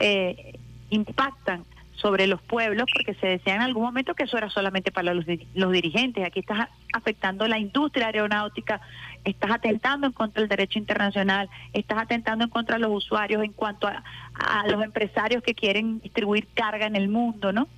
[0.00, 0.58] eh,
[0.88, 1.64] impactan
[1.96, 5.26] sobre los pueblos, porque se decía en algún momento que eso era solamente para los,
[5.54, 6.24] los dirigentes.
[6.26, 8.80] Aquí estás afectando la industria aeronáutica,
[9.24, 13.52] estás atentando en contra del derecho internacional, estás atentando en contra de los usuarios en
[13.52, 14.02] cuanto a,
[14.34, 17.68] a los empresarios que quieren distribuir carga en el mundo, ¿no?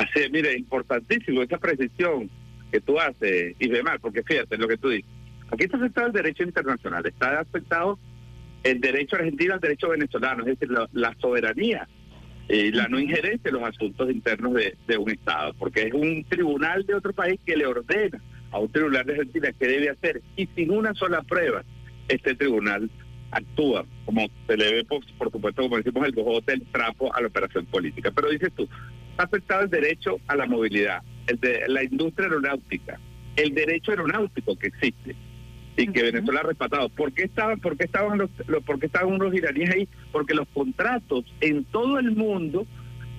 [0.00, 2.30] Así, mire, importantísimo esa precisión
[2.72, 5.10] que tú haces, y demás, porque fíjate lo que tú dices.
[5.50, 7.98] Aquí está afectado el derecho internacional, está afectado
[8.62, 11.86] el derecho argentino al derecho venezolano, es decir, la, soberanía
[12.48, 16.24] y la no injerencia en los asuntos internos de, de un Estado, porque es un
[16.24, 18.22] tribunal de otro país que le ordena
[18.52, 21.62] a un tribunal de Argentina qué debe hacer, y sin una sola prueba,
[22.08, 22.90] este tribunal
[23.30, 27.20] actúa, como se le ve, por, por supuesto, como decimos, el bojote, el trapo a
[27.20, 28.10] la operación política.
[28.10, 28.68] Pero dices tú,
[29.18, 32.98] ha afectado el derecho a la movilidad, el de la industria aeronáutica,
[33.36, 35.14] el derecho aeronáutico que existe
[35.76, 36.88] y que Venezuela ha respetado.
[36.88, 39.88] ¿Por qué estaban, por qué estaban los, los- por qué estaban unos iraníes ahí?
[40.12, 42.66] Porque los contratos en todo el mundo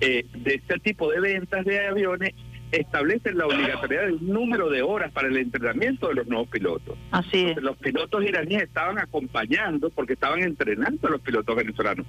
[0.00, 2.34] eh, de este tipo de ventas de aviones
[2.72, 6.98] establecen la obligatoriedad de un número de horas para el entrenamiento de los nuevos pilotos.
[7.10, 7.62] Así es.
[7.62, 12.06] Los pilotos iraníes estaban acompañando porque estaban entrenando a los pilotos venezolanos.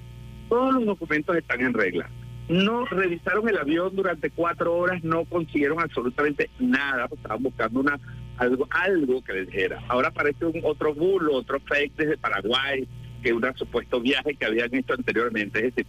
[0.49, 2.09] Todos los documentos están en regla.
[2.49, 7.99] No revisaron el avión durante cuatro horas, no consiguieron absolutamente nada, estaban buscando una
[8.37, 9.81] algo algo que les dijera.
[9.87, 12.87] Ahora aparece un otro bulo, otro fake desde Paraguay,
[13.21, 15.59] que un supuesto viaje que habían hecho anteriormente.
[15.59, 15.87] Es decir,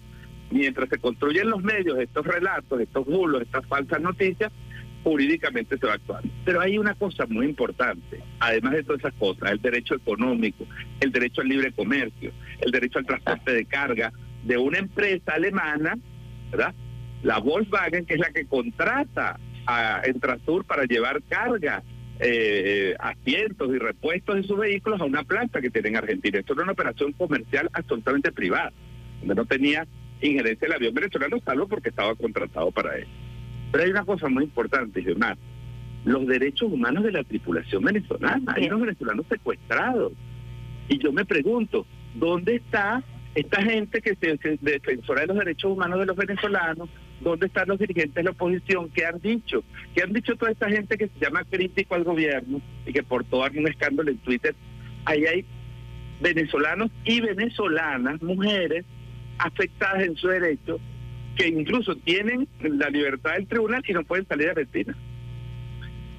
[0.50, 4.52] mientras se construyen los medios estos relatos, estos bulos, estas falsas noticias,
[5.04, 6.28] jurídicamente se va actuando.
[6.44, 10.66] Pero hay una cosa muy importante, además de todas esas cosas, el derecho económico,
[11.00, 14.12] el derecho al libre comercio, el derecho al transporte de carga
[14.42, 15.96] de una empresa alemana,
[16.50, 16.74] ¿verdad?
[17.22, 21.82] La Volkswagen, que es la que contrata a Entrasur para llevar carga,
[22.20, 26.38] eh, asientos y repuestos de sus vehículos a una planta que tiene en Argentina.
[26.38, 28.72] Esto era una operación comercial absolutamente privada,
[29.20, 29.86] donde no tenía
[30.20, 33.10] injerencia el avión venezolano, salvo porque estaba contratado para eso.
[33.74, 35.36] Pero hay una cosa muy importante, Gemar.
[36.04, 38.54] Los derechos humanos de la tripulación venezolana.
[38.54, 40.12] Hay unos venezolanos secuestrados.
[40.88, 41.84] Y yo me pregunto,
[42.14, 43.02] ¿dónde está
[43.34, 46.88] esta gente que se, se defensora de los derechos humanos de los venezolanos?
[47.20, 48.90] ¿Dónde están los dirigentes de la oposición?
[48.90, 49.64] ¿Qué han dicho?
[49.92, 53.24] ¿Qué han dicho toda esta gente que se llama crítico al gobierno y que por
[53.24, 54.54] todo un escándalo en Twitter?
[55.04, 55.44] Ahí hay
[56.20, 58.84] venezolanos y venezolanas, mujeres,
[59.38, 60.78] afectadas en su derecho,
[61.36, 64.96] que incluso tienen la libertad del tribunal y no pueden salir de Argentina.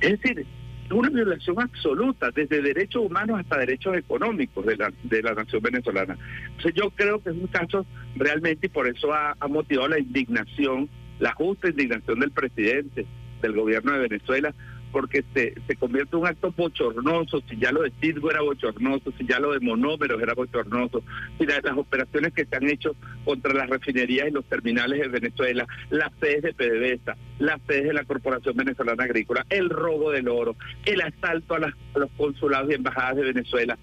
[0.01, 0.45] Es decir,
[0.91, 6.17] una violación absoluta, desde derechos humanos hasta derechos económicos de la, de la nación venezolana.
[6.47, 7.85] Entonces yo creo que es un caso
[8.15, 10.89] realmente, y por eso ha motivado la indignación,
[11.19, 13.05] la justa indignación del presidente,
[13.41, 14.53] del gobierno de Venezuela,
[14.95, 19.11] porque se, se convierte en un acto bochornoso, si ya lo de Cisgo era bochornoso,
[19.17, 21.03] si ya lo de monómeros era bochornoso,
[21.38, 22.95] si la- las operaciones que se han hecho
[23.26, 27.93] contra las refinerías y los terminales de Venezuela, las sedes de PDVSA, las sedes de
[27.93, 30.55] la Corporación Venezolana Agrícola, el robo del oro,
[30.85, 33.77] el asalto a, las- a los consulados y embajadas de Venezuela.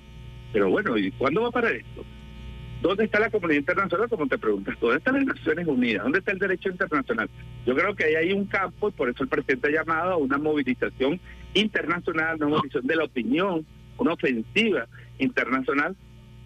[0.50, 2.06] Pero bueno, ¿y cuándo va a parar esto?
[2.82, 4.08] ¿Dónde está la comunidad internacional?
[4.08, 6.02] Como te preguntas, ¿dónde están las Naciones Unidas?
[6.02, 7.30] ¿Dónde está el derecho internacional?
[7.64, 10.16] Yo creo que ahí hay un campo y por eso el presidente ha llamado a
[10.16, 11.20] una movilización
[11.54, 13.64] internacional, una movilización de la opinión,
[13.98, 14.88] una ofensiva
[15.20, 15.94] internacional.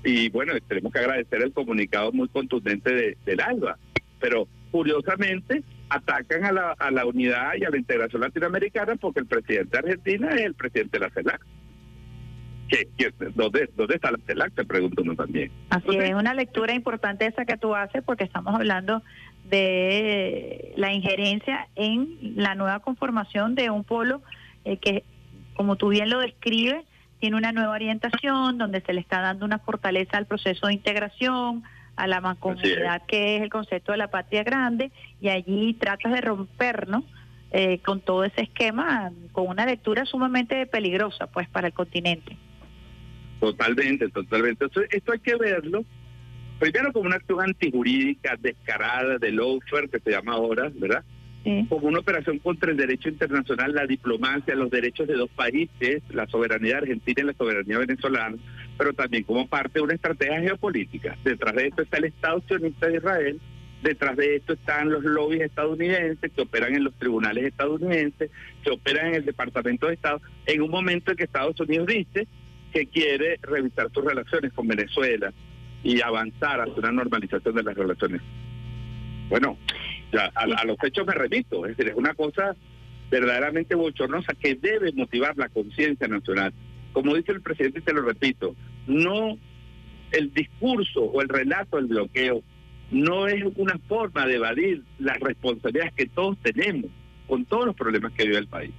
[0.04, 3.78] Y bueno, tenemos que agradecer el comunicado muy contundente de, del ALBA.
[4.20, 9.26] Pero curiosamente, atacan a la, a la unidad y a la integración latinoamericana porque el
[9.26, 11.40] presidente de Argentina es el presidente de la CELAC.
[12.68, 14.55] ¿Qué, qué- dónde, ¿Dónde está la CELAC?
[14.55, 15.51] Te pregunto uno también.
[15.70, 19.02] Así es, una lectura importante esa que tú haces porque estamos hablando
[19.48, 24.22] de la injerencia en la nueva conformación de un polo
[24.64, 25.05] eh, que,
[25.55, 26.84] como tú bien lo describes,
[27.20, 31.62] tiene una nueva orientación donde se le está dando una fortaleza al proceso de integración,
[31.97, 34.90] a la mancomunidad que es el concepto de la patria grande
[35.20, 37.05] y allí tratas de romper, ¿no?
[37.52, 42.36] Eh, con todo ese esquema, con una lectura sumamente peligrosa, pues, para el continente.
[43.40, 44.64] Totalmente, totalmente.
[44.64, 45.84] Entonces, esto hay que verlo
[46.58, 51.04] primero como una acción antijurídica descarada de lawfare, que se llama ahora, ¿verdad?
[51.68, 56.26] Como una operación contra el derecho internacional, la diplomacia, los derechos de dos países, la
[56.26, 58.36] soberanía argentina y la soberanía venezolana,
[58.76, 61.16] pero también como parte de una estrategia geopolítica.
[61.22, 63.40] Detrás de esto está el Estado sionista de Israel,
[63.80, 68.28] detrás de esto están los lobbies estadounidenses que operan en los tribunales estadounidenses,
[68.64, 72.26] que operan en el Departamento de Estado, en un momento en que Estados Unidos dice
[72.77, 75.32] que quiere revisar sus relaciones con Venezuela
[75.82, 78.20] y avanzar hacia una normalización de las relaciones.
[79.31, 79.57] Bueno,
[80.12, 82.55] ya a, los hechos me remito, es decir, es una cosa
[83.11, 86.53] verdaderamente bochornosa que debe motivar la conciencia nacional.
[86.93, 88.55] Como dice el presidente, y te lo repito,
[88.86, 89.39] no
[90.12, 92.43] el discurso o el relato del bloqueo
[92.90, 96.90] no es una forma de evadir las responsabilidades que todos tenemos
[97.27, 98.73] con todos los problemas que vive el país.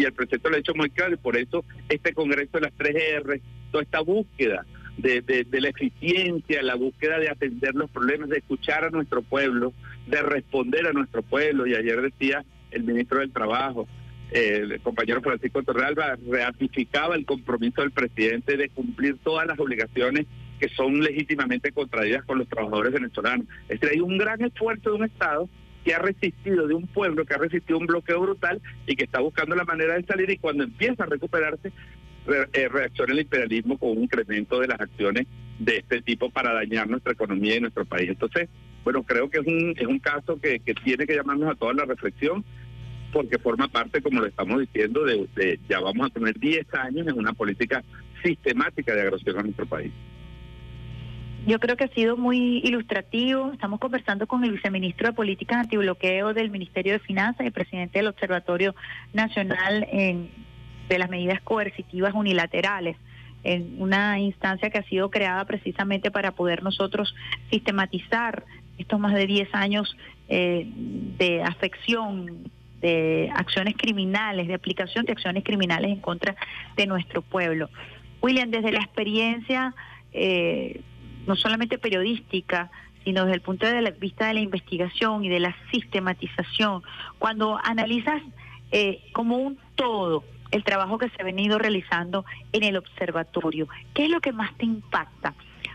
[0.00, 2.72] Y el presidente lo ha hecho muy claro y por eso este Congreso de las
[2.78, 3.40] 3R,
[3.70, 4.64] toda esta búsqueda
[4.96, 9.22] de, de- de la eficiencia, la búsqueda de atender los problemas, de escuchar a nuestro
[9.22, 9.72] pueblo,
[10.06, 11.66] de responder a nuestro pueblo.
[11.66, 13.86] Y ayer decía el ministro del Trabajo,
[14.32, 20.26] el compañero Francisco Torrealba, ratificaba el compromiso del presidente de cumplir todas las obligaciones
[20.60, 23.46] que son legítimamente contraídas con los trabajadores venezolanos.
[23.68, 25.48] Es decir, hay un gran esfuerzo de un Estado
[25.84, 29.20] que ha resistido, de un pueblo que ha resistido un bloqueo brutal y que está
[29.20, 31.72] buscando la manera de salir y cuando empieza a recuperarse,
[32.26, 35.26] re- eh, reacciona el imperialismo con un incremento de las acciones
[35.58, 38.08] de este tipo para dañar nuestra economía y nuestro país.
[38.10, 38.48] Entonces,
[38.84, 41.72] bueno, creo que es un, es un caso que, que tiene que llamarnos a toda
[41.74, 42.44] la reflexión
[43.12, 47.06] porque forma parte, como lo estamos diciendo, de, de- ya vamos a tener 10 años
[47.08, 47.82] en una política
[48.22, 49.92] sistemática de agresión a nuestro país.
[51.46, 53.50] Yo creo que ha sido muy ilustrativo.
[53.52, 58.08] Estamos conversando con el viceministro de Políticas Antibloqueo del Ministerio de Finanzas y presidente del
[58.08, 58.74] Observatorio
[59.14, 60.30] Nacional en-
[60.88, 62.96] de las Medidas Coercitivas Unilaterales,
[63.42, 67.14] en una instancia que ha sido creada precisamente para poder nosotros
[67.50, 68.44] sistematizar
[68.76, 69.96] estos más de 10 años
[70.28, 70.66] eh,
[71.18, 72.50] de afección,
[72.80, 76.36] de acciones criminales, de aplicación de acciones criminales en contra
[76.76, 77.68] de nuestro pueblo.
[78.22, 79.74] William, desde la experiencia
[80.12, 80.80] eh,
[81.26, 82.70] no solamente periodística,
[83.04, 86.82] sino desde el punto de vista de la investigación y de la sistematización,
[87.18, 88.22] cuando analizas
[88.72, 94.04] eh, como un todo el trabajo que se ha venido realizando en el observatorio, ¿qué
[94.04, 95.34] es lo que más te impacta?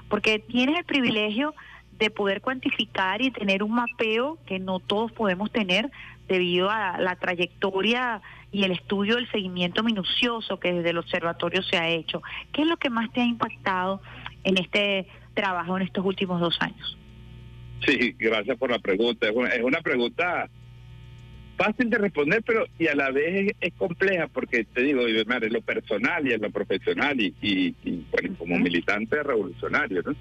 [0.10, 1.56] Porque tienes el privilegio
[1.98, 5.90] de poder cuantificar y tener un mapeo que no todos podemos tener
[6.28, 11.78] debido a la trayectoria y el estudio del seguimiento minucioso que desde el observatorio se
[11.78, 12.22] ha hecho.
[12.52, 14.02] ¿Qué es lo que más te ha impactado
[14.44, 16.98] en este trabajo en estos últimos dos años?
[17.86, 19.28] Sí, gracias por la pregunta.
[19.30, 20.50] Es una, es una pregunta
[21.58, 25.54] fácil de responder, pero y a la vez es, es compleja, porque te digo, en
[25.54, 30.16] lo personal y en lo profesional, y, y, y, bueno, como militante revolucionario, ¿no?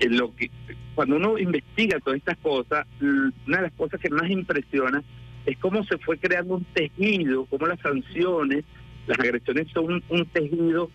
[0.00, 0.50] En lo que,
[0.94, 5.02] cuando uno investiga todas estas cosas, l- una de las cosas que más impresiona
[5.46, 8.64] es cómo se fue creando un tejido, cómo las sanciones,
[9.06, 10.90] las agresiones son un, un tejido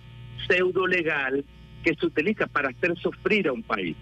[0.48, 1.46] pseudo legal
[1.84, 3.96] que se utiliza para hacer sufrir a un país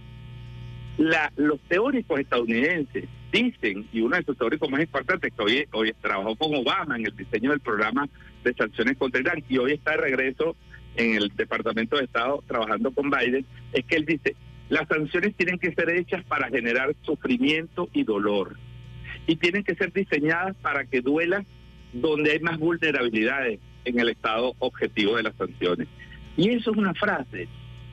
[0.97, 5.93] la, los teóricos estadounidenses dicen, y uno de sus teóricos más importantes, que hoy, hoy
[6.01, 8.09] trabajó con Obama en el diseño del programa
[8.43, 10.55] de sanciones contra Irán y hoy está de regreso
[10.95, 14.35] en el Departamento de Estado trabajando con Biden, es que él dice,
[14.69, 18.57] las sanciones tienen que ser hechas para generar sufrimiento y dolor
[19.27, 21.45] y tienen que ser diseñadas para que duela
[21.93, 25.87] donde hay más vulnerabilidades en el estado objetivo de las sanciones.
[26.35, 27.47] Y eso es una frase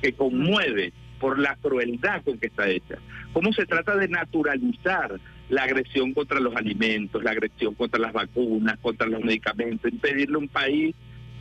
[0.04, 2.96] que conmueve por la crueldad con que está hecha.
[3.32, 5.18] Cómo se trata de naturalizar
[5.48, 10.38] la agresión contra los alimentos, la agresión contra las vacunas, contra los medicamentos, impedirle a
[10.40, 10.94] un país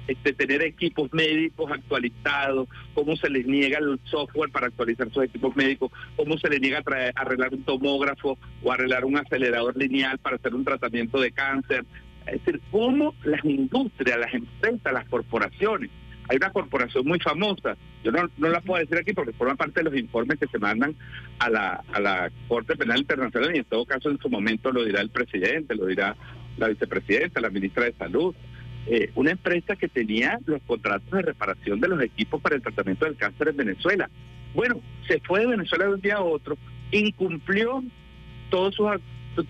[0.08, 5.54] este, tener equipos médicos actualizados, cómo se les niega el software para actualizar sus equipos
[5.58, 10.38] médicos, cómo se les niega traer- arreglar un tomógrafo o arreglar un acelerador lineal para
[10.38, 11.86] hacer un tratamiento de cáncer.
[12.26, 15.90] Es decir, cómo las industrias, las empresas, las corporaciones,
[16.34, 19.82] hay una corporación muy famosa, yo no, no la puedo decir aquí porque forma parte
[19.82, 20.96] de los informes que se mandan
[21.38, 24.84] a la, a la Corte Penal Internacional y en todo caso en su momento lo
[24.84, 26.16] dirá el presidente, lo dirá
[26.58, 28.34] la vicepresidenta, la ministra de Salud.
[28.88, 33.06] Eh, una empresa que tenía los contratos de reparación de los equipos para el tratamiento
[33.06, 34.10] del cáncer en Venezuela.
[34.56, 36.58] Bueno, se fue de Venezuela de un día a otro,
[36.92, 37.84] incumplió
[38.50, 38.88] todos sus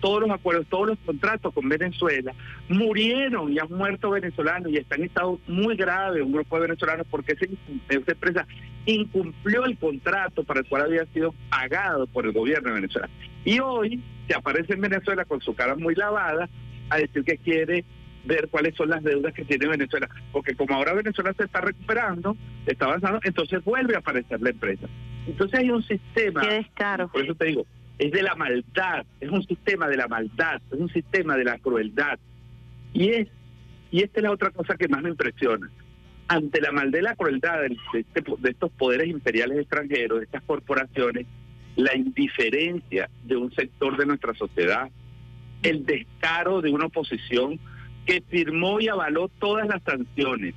[0.00, 2.32] todos los acuerdos, todos los contratos con Venezuela,
[2.68, 7.06] murieron y han muerto venezolanos y están en estado muy grave un grupo de venezolanos
[7.10, 8.46] porque esa empresa
[8.86, 13.08] incumplió el contrato para el cual había sido pagado por el gobierno de Venezuela.
[13.44, 16.48] Y hoy se aparece en Venezuela con su cara muy lavada
[16.90, 17.84] a decir que quiere
[18.24, 22.36] ver cuáles son las deudas que tiene Venezuela, porque como ahora Venezuela se está recuperando,
[22.66, 24.86] está avanzando, entonces vuelve a aparecer la empresa.
[25.26, 26.42] Entonces hay un sistema,
[27.12, 27.66] por eso te digo,
[27.98, 31.58] es de la maldad, es un sistema de la maldad, es un sistema de la
[31.58, 32.18] crueldad.
[32.92, 33.28] Y es
[33.94, 35.70] y esta es la otra cosa que más me impresiona.
[36.26, 41.26] Ante la maldad y la crueldad este de estos poderes imperiales extranjeros, de estas corporaciones,
[41.76, 44.90] la indiferencia de un sector de nuestra sociedad,
[45.62, 47.60] el descaro de una oposición
[48.04, 50.56] que firmó y avaló todas las sanciones,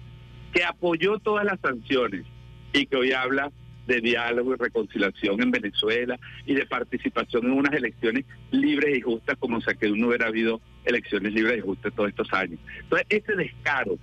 [0.51, 2.25] que apoyó todas las sanciones
[2.73, 3.51] y que hoy habla
[3.87, 9.37] de diálogo y reconciliación en Venezuela y de participación en unas elecciones libres y justas
[9.39, 12.59] como si que no hubiera habido elecciones libres y justas todos estos años.
[12.83, 13.97] Entonces, ese descaro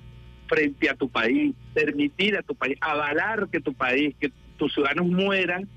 [0.48, 5.06] frente a tu país, permitir a tu país, avalar que tu país, que tus ciudadanos
[5.06, 5.68] mueran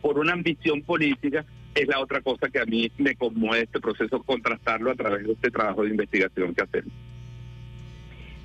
[0.00, 1.44] por una ambición política,
[1.74, 5.32] es la otra cosa que a mí me conmueve este proceso, contrastarlo a través de
[5.32, 6.92] este trabajo de investigación que hacemos.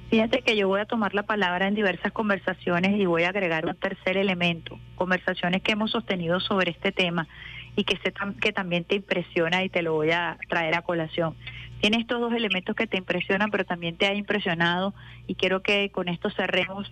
[0.10, 3.66] Fíjate que yo voy a tomar la palabra en diversas conversaciones y voy a agregar
[3.68, 7.28] un tercer elemento, conversaciones que hemos sostenido sobre este tema
[7.76, 11.36] y que tam- que también te impresiona y te lo voy a traer a colación.
[11.80, 14.96] Tiene estos dos elementos que te impresionan, pero también te ha impresionado
[15.28, 16.92] y quiero que con esto cerremos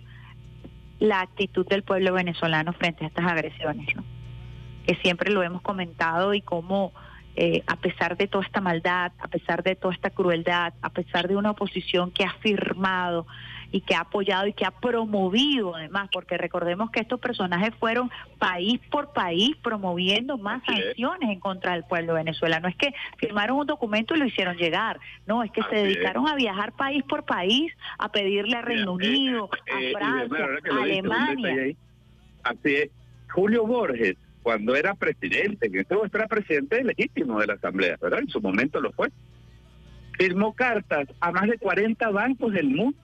[1.00, 4.04] la actitud del pueblo venezolano frente a estas agresiones, ¿no?
[4.86, 6.92] que siempre lo hemos comentado y cómo
[7.40, 11.28] eh, a pesar de toda esta maldad, a pesar de toda esta crueldad, a pesar
[11.28, 13.28] de una oposición que ha firmado
[13.70, 18.10] y que ha apoyado y que ha promovido además, porque recordemos que estos personajes fueron
[18.40, 22.58] país por país promoviendo más sanciones en contra del pueblo de Venezuela.
[22.58, 24.98] No es que firmaron un documento y lo hicieron llegar,
[25.28, 25.82] no, es que se es.
[25.94, 30.44] dedicaron a viajar país por país, a pedirle a Reino Unido, Eh, y a Francia,
[30.44, 31.76] ahora que a Alemania.
[32.42, 32.90] Así es.
[33.32, 38.20] Julio Borges, cuando era presidente, que este era presidente legítimo de la Asamblea, ¿verdad?
[38.20, 39.10] En su momento lo fue.
[40.18, 42.98] Firmó cartas a más de 40 bancos del mundo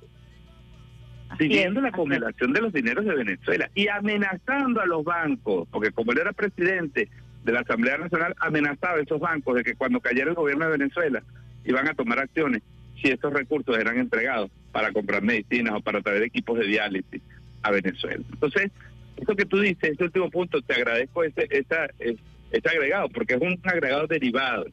[1.39, 6.13] pidiendo la congelación de los dineros de Venezuela y amenazando a los bancos, porque como
[6.13, 7.09] él era presidente
[7.45, 10.79] de la Asamblea Nacional, amenazaba a esos bancos de que cuando cayera el gobierno de
[10.79, 11.23] Venezuela
[11.65, 12.63] iban a tomar acciones
[13.03, 17.23] si esos recursos eran entregados para comprar medicinas o para traer equipos de diálisis
[17.63, 18.25] a Venezuela.
[18.33, 18.71] Entonces,
[19.17, 22.17] eso que tú dices, ese último punto, te agradezco ese, esa, es-
[22.51, 24.67] ese agregado, porque es un agregado derivado.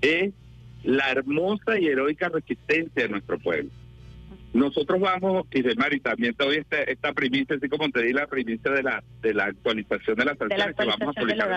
[0.00, 0.32] Es
[0.84, 3.70] la hermosa y heroica resistencia de nuestro pueblo.
[4.52, 8.12] Nosotros vamos, y de Mari, también te doy esta, esta primicia, así como te di
[8.12, 11.48] la primicia de la, de la actualización de las la sanciones que vamos a publicar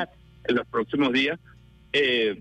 [0.46, 1.40] en los próximos días.
[1.92, 2.40] Eh,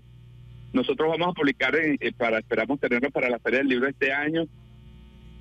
[0.73, 4.11] nosotros vamos a publicar, en- eh, para esperamos tenerlo para la Feria del Libro este
[4.11, 4.45] año,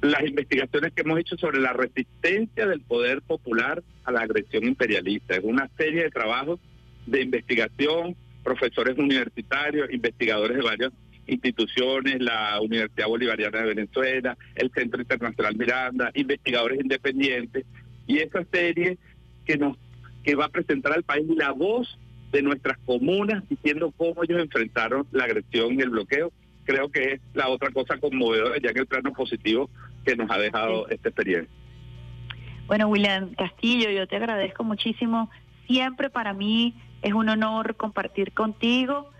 [0.03, 5.37] las investigaciones que hemos hecho sobre la resistencia del poder popular a la agresión imperialista.
[5.37, 6.59] Es una serie de trabajos
[7.07, 10.93] de investigación, profesores universitarios, investigadores de varias
[11.29, 17.65] instituciones, la Universidad Bolivariana de Venezuela, el Centro Internacional Miranda, investigadores independientes,
[18.09, 18.99] y esa serie
[19.47, 19.77] que nos
[20.25, 21.99] que va a presentar al país la voz
[22.31, 26.33] de nuestras comunas diciendo cómo ellos enfrentaron la agresión y el bloqueo,
[26.65, 29.69] creo que es la otra cosa conmovedora ya en el plano positivo
[30.05, 31.53] que nos ha dejado esta experiencia.
[32.67, 35.31] Bueno, William Castillo, yo te agradezco muchísimo.
[35.67, 39.11] Siempre para mí es un honor compartir contigo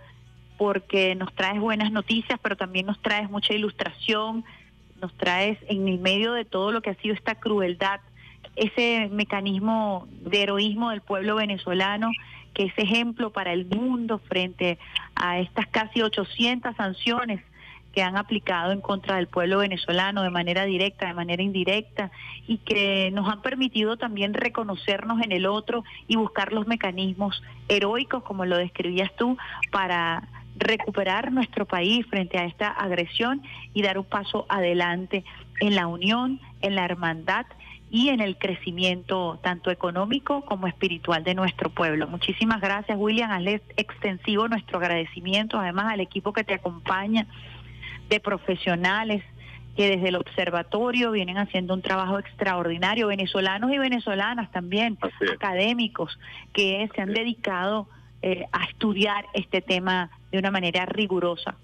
[0.57, 4.45] porque nos traes buenas noticias, pero también nos traes mucha ilustración,
[5.01, 7.99] nos traes en el medio de todo lo que ha sido esta crueldad,
[8.55, 12.11] ese mecanismo de heroísmo del pueblo venezolano,
[12.53, 14.77] que es ejemplo para el mundo frente
[15.15, 17.41] a estas casi 800 sanciones
[17.93, 22.11] que han aplicado en contra del pueblo venezolano de manera directa, de manera indirecta,
[22.47, 28.23] y que nos han permitido también reconocernos en el otro y buscar los mecanismos heroicos,
[28.23, 29.37] como lo describías tú,
[29.71, 33.43] para recuperar nuestro país frente a esta agresión
[33.73, 35.23] y dar un paso adelante
[35.59, 37.45] en la unión, en la hermandad
[37.93, 42.07] y en el crecimiento tanto económico como espiritual de nuestro pueblo.
[42.07, 43.29] Muchísimas gracias, William.
[43.29, 47.27] Hazle extensivo nuestro agradecimiento, además al equipo que te acompaña,
[48.09, 49.23] de profesionales
[49.77, 54.97] que desde el observatorio vienen haciendo un trabajo extraordinario, venezolanos y venezolanas también,
[55.31, 56.17] académicos,
[56.51, 57.87] que se han dedicado
[58.23, 61.57] eh, a estudiar este tema de una manera rigurosa.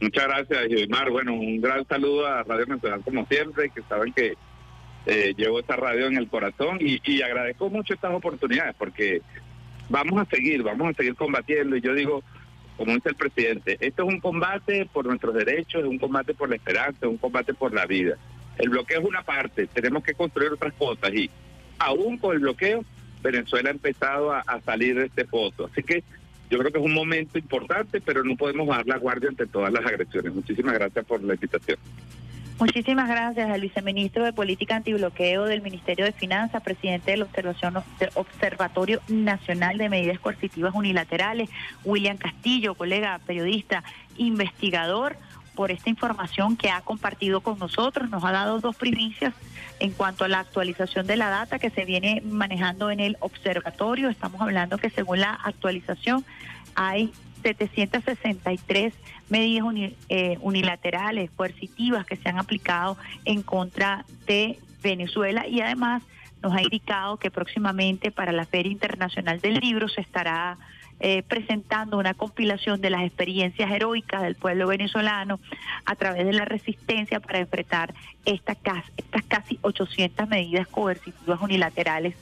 [0.00, 1.10] Muchas gracias, Gilmar.
[1.10, 4.34] Bueno, un gran saludo a Radio Nacional como siempre, que saben que
[5.06, 9.20] eh, llevo esta radio en el corazón y, y agradezco mucho estas oportunidades porque
[9.88, 12.22] vamos a seguir, vamos a seguir combatiendo y yo digo,
[12.76, 16.48] como dice el presidente, esto es un combate por nuestros derechos, es un combate por
[16.48, 18.16] la esperanza, es un combate por la vida.
[18.58, 21.30] El bloqueo es una parte, tenemos que construir otras cosas y
[21.78, 22.84] aún con el bloqueo,
[23.22, 25.66] Venezuela ha empezado a, a salir de este foto.
[25.70, 26.02] Así que
[26.50, 29.72] yo creo que es un momento importante, pero no podemos bajar la guardia ante todas
[29.72, 30.34] las agresiones.
[30.34, 31.78] Muchísimas gracias por la invitación.
[32.58, 37.26] Muchísimas gracias al viceministro de Política Antibloqueo del Ministerio de Finanzas, presidente del
[38.14, 41.50] Observatorio Nacional de Medidas Coercitivas Unilaterales,
[41.84, 43.82] William Castillo, colega periodista,
[44.16, 45.16] investigador,
[45.54, 48.08] por esta información que ha compartido con nosotros.
[48.10, 49.34] Nos ha dado dos primicias
[49.80, 54.08] en cuanto a la actualización de la data que se viene manejando en el observatorio.
[54.08, 56.24] Estamos hablando que según la actualización
[56.74, 57.12] hay
[57.44, 58.94] 763
[59.28, 65.46] medidas uni- eh, unilaterales, coercitivas que se han aplicado en contra de Venezuela.
[65.46, 66.02] Y además
[66.42, 70.58] nos ha indicado que próximamente para la Feria Internacional del Libro se estará
[71.00, 75.40] eh, presentando una compilación de las experiencias heroicas del pueblo venezolano
[75.84, 77.92] a través de la resistencia para enfrentar
[78.24, 82.14] esta cas- estas casi 800 medidas coercitivas unilaterales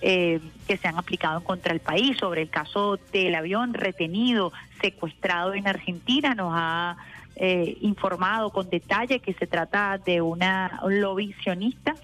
[0.00, 2.16] eh, que se han aplicado contra del país.
[2.18, 6.96] Sobre el caso del avión retenido, secuestrado en Argentina, nos ha
[7.38, 11.94] eh, informado con detalle que se trata de una un lobby sionista,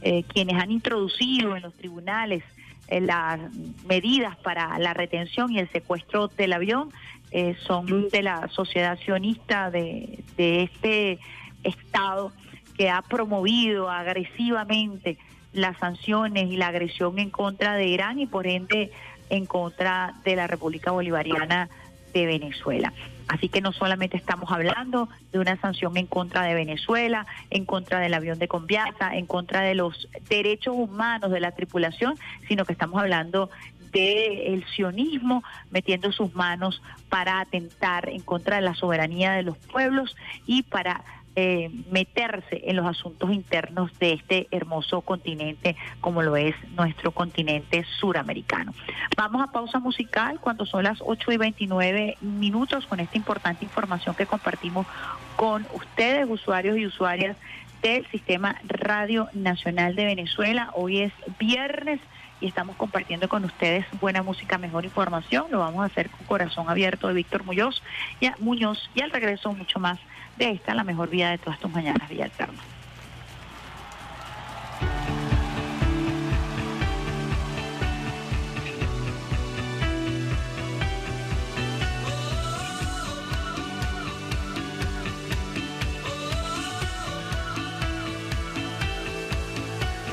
[0.00, 2.44] eh, quienes han introducido en los tribunales
[2.86, 3.40] eh, las
[3.88, 6.90] medidas para la retención y el secuestro del avión
[7.66, 11.18] son de la sociedad sionista de este
[11.64, 12.32] Estado
[12.78, 15.18] que ha promovido agresivamente
[15.52, 18.90] las sanciones y la agresión en contra de Irán y por ende
[19.30, 21.68] en contra de la República Bolivariana
[22.12, 22.92] de Venezuela.
[23.28, 27.98] Así que no solamente estamos hablando de una sanción en contra de Venezuela, en contra
[27.98, 32.16] del avión de Conviasa, en contra de los derechos humanos de la tripulación,
[32.46, 33.50] sino que estamos hablando
[33.90, 40.14] del sionismo metiendo sus manos para atentar en contra de la soberanía de los pueblos
[40.46, 41.02] y para
[41.36, 47.84] eh, meterse en los asuntos internos de este hermoso continente como lo es nuestro continente
[48.00, 48.72] suramericano.
[49.16, 54.14] Vamos a pausa musical cuando son las 8 y 29 minutos con esta importante información
[54.14, 54.86] que compartimos
[55.36, 57.36] con ustedes, usuarios y usuarias
[57.82, 60.70] del Sistema Radio Nacional de Venezuela.
[60.74, 62.00] Hoy es viernes
[62.40, 65.46] y estamos compartiendo con ustedes buena música, mejor información.
[65.50, 67.82] Lo vamos a hacer con corazón abierto de Víctor Muñoz
[68.20, 69.98] y, a- Muñoz, y al regreso mucho más
[70.36, 72.60] de esta, la mejor vida de todas tus mañanas, Alterna.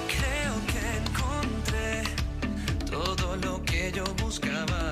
[0.07, 2.03] Creo que encontré
[2.89, 4.82] todo lo que yo buscaba.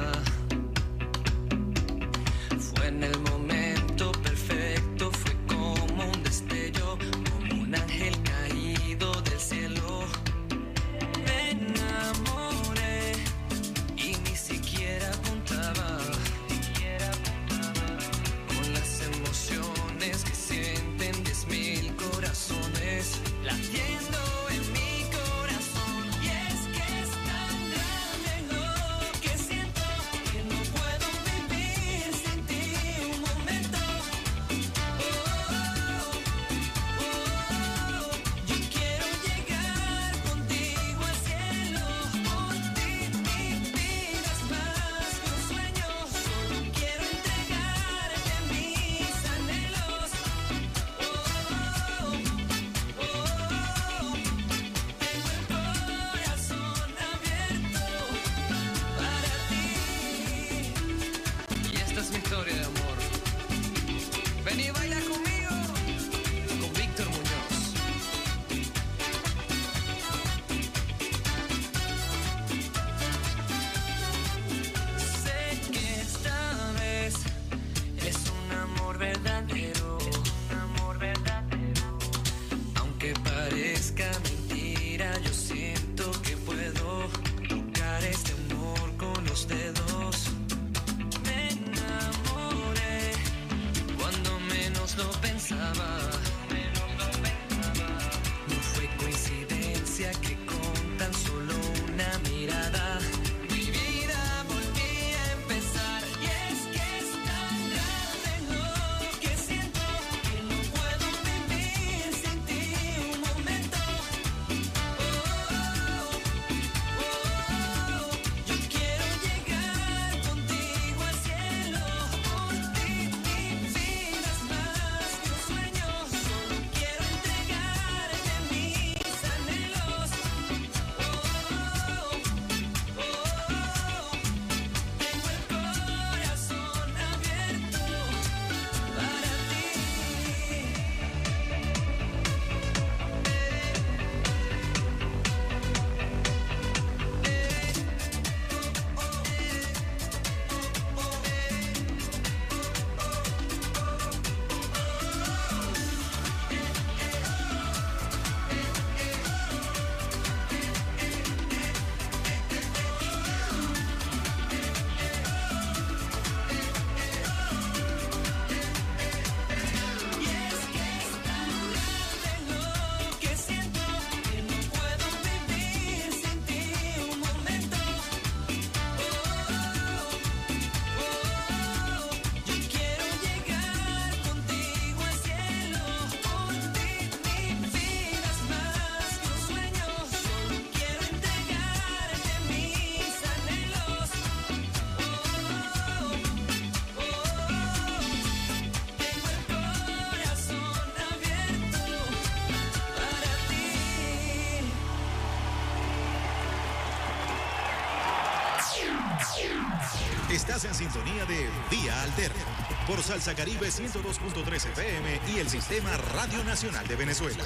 [210.62, 212.44] Estás en sintonía de Vía Alterna
[212.86, 217.44] por Salsa Caribe 102.3 FM y el Sistema Radio Nacional de Venezuela.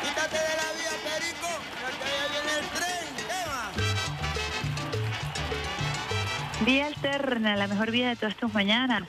[0.00, 1.48] Quítate de la vía, Perico,
[1.82, 3.06] que allá viene el tren.
[3.16, 3.72] ¿Qué va?
[6.64, 9.02] Vía Alterna, la mejor vida de todas tus mañanas.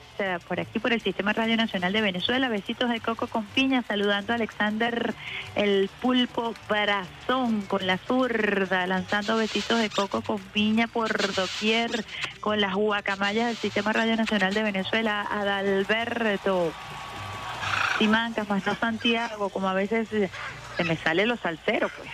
[0.48, 2.48] Por aquí, por el Sistema Radio Nacional de Venezuela.
[2.48, 5.14] Besitos de coco con piña, saludando a Alexander
[5.58, 12.04] el pulpo Brazón con la zurda, lanzando besitos de coco con piña por doquier,
[12.40, 15.26] con las guacamayas del Sistema Radio Nacional de Venezuela.
[15.28, 16.72] Adalberto
[17.98, 22.08] Simancas, más no Santiago, como a veces se me sale los salseros, pues.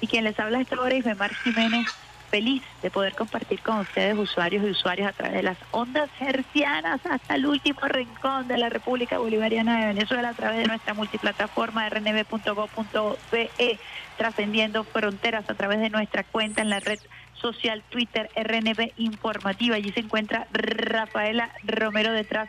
[0.00, 1.04] Y quien les habla esta hora es
[1.42, 1.88] Jiménez
[2.34, 7.00] feliz de poder compartir con ustedes, usuarios y usuarias, a través de las ondas hercianas
[7.06, 11.88] hasta el último rincón de la República Bolivariana de Venezuela, a través de nuestra multiplataforma
[11.88, 13.78] rnb.gov.be,
[14.18, 16.98] trascendiendo fronteras a través de nuestra cuenta en la red
[17.34, 19.76] social Twitter RNB Informativa.
[19.76, 22.48] Allí se encuentra Rafaela Romero detrás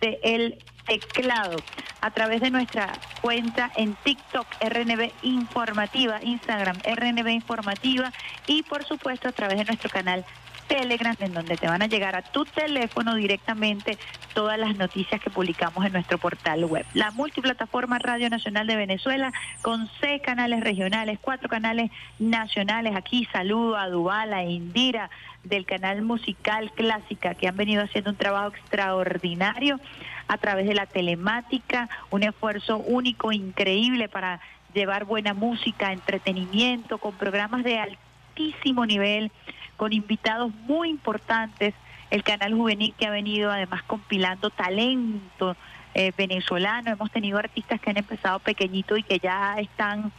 [0.00, 0.58] de el
[0.88, 1.56] teclado
[2.00, 8.12] a través de nuestra cuenta en TikTok RNB Informativa, Instagram RNB Informativa
[8.46, 10.24] y por supuesto a través de nuestro canal
[10.66, 13.98] Telegram en donde te van a llegar a tu teléfono directamente
[14.34, 16.84] todas las noticias que publicamos en nuestro portal web.
[16.94, 19.32] La multiplataforma Radio Nacional de Venezuela
[19.62, 22.94] con seis canales regionales, cuatro canales nacionales.
[22.96, 25.10] Aquí saludo a Dubala e Indira
[25.44, 29.80] del canal musical Clásica que han venido haciendo un trabajo extraordinario
[30.28, 34.40] a través de la telemática, un esfuerzo único, increíble para
[34.74, 39.32] llevar buena música, entretenimiento, con programas de altísimo nivel,
[39.78, 41.72] con invitados muy importantes,
[42.10, 45.56] el canal juvenil que ha venido además compilando talento
[45.94, 50.12] eh, venezolano, hemos tenido artistas que han empezado pequeñito y que ya están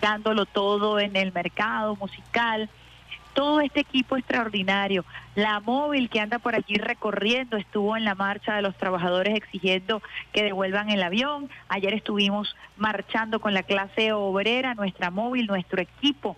[0.00, 2.68] dándolo todo en el mercado musical
[3.34, 5.04] todo este equipo extraordinario.
[5.34, 10.02] La móvil que anda por allí recorriendo estuvo en la marcha de los trabajadores exigiendo
[10.32, 11.50] que devuelvan el avión.
[11.68, 16.36] Ayer estuvimos marchando con la clase obrera, nuestra móvil, nuestro equipo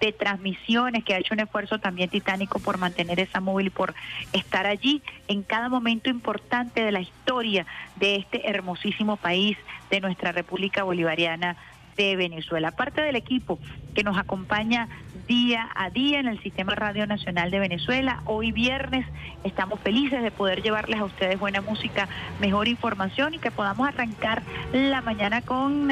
[0.00, 3.94] de transmisiones que ha hecho un esfuerzo también titánico por mantener esa móvil por
[4.32, 7.66] estar allí en cada momento importante de la historia
[7.96, 9.56] de este hermosísimo país,
[9.90, 11.56] de nuestra República Bolivariana
[11.96, 12.68] de Venezuela.
[12.68, 13.58] Aparte del equipo
[13.94, 14.88] que nos acompaña
[15.26, 19.06] día a día en el Sistema Radio Nacional de Venezuela, hoy viernes
[19.44, 22.08] estamos felices de poder llevarles a ustedes buena música,
[22.40, 25.88] mejor información y que podamos arrancar la mañana con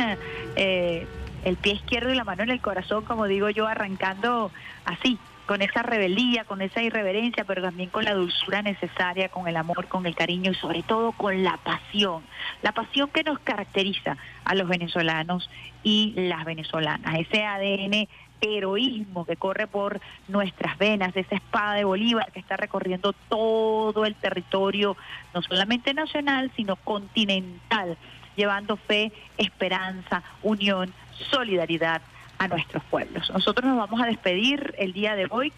[0.56, 1.06] eh,
[1.44, 4.50] el pie izquierdo y la mano en el corazón, como digo yo, arrancando
[4.84, 9.56] así, con esa rebeldía, con esa irreverencia, pero también con la dulzura necesaria, con el
[9.56, 12.22] amor, con el cariño y sobre todo con la pasión.
[12.60, 15.48] La pasión que nos caracteriza a los venezolanos
[15.82, 17.14] y las venezolanas.
[17.18, 18.08] Ese ADN
[18.40, 24.14] heroísmo que corre por nuestras venas, esa espada de Bolívar que está recorriendo todo el
[24.14, 24.96] territorio,
[25.34, 27.96] no solamente nacional, sino continental,
[28.36, 30.92] llevando fe, esperanza, unión,
[31.30, 32.02] solidaridad
[32.38, 33.30] a nuestros pueblos.
[33.30, 35.52] Nosotros nos vamos a despedir el día de hoy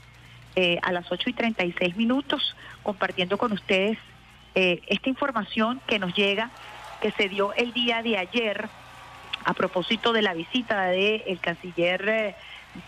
[0.56, 3.98] eh, a las 8 y 36 minutos compartiendo con ustedes
[4.54, 6.50] eh, esta información que nos llega,
[7.00, 8.68] que se dio el día de ayer
[9.44, 12.34] a propósito de la visita del el canciller eh,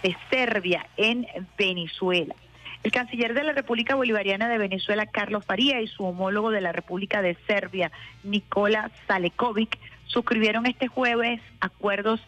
[0.02, 1.26] de Serbia en
[1.56, 2.34] Venezuela.
[2.82, 6.72] El canciller de la República Bolivariana de Venezuela, Carlos Faría, y su homólogo de la
[6.72, 7.92] República de Serbia,
[8.24, 12.20] Nikola Salekovic, suscribieron este jueves acuerdos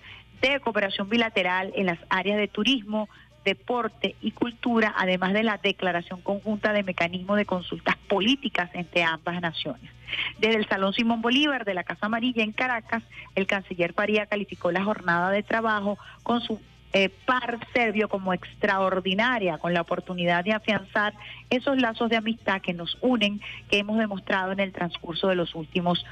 [0.53, 3.09] de cooperación bilateral en las áreas de turismo,
[3.45, 9.41] deporte y cultura, además de la declaración conjunta de mecanismos de consultas políticas entre ambas
[9.41, 9.91] naciones.
[10.39, 13.03] Desde el Salón Simón Bolívar de la Casa Amarilla en Caracas,
[13.35, 16.61] el canciller Faría calificó la jornada de trabajo con su
[16.93, 21.12] eh, par serbio como extraordinaria, con la oportunidad de afianzar
[21.51, 25.55] esos lazos de amistad que nos unen, que hemos demostrado en el transcurso de los
[25.55, 26.05] últimos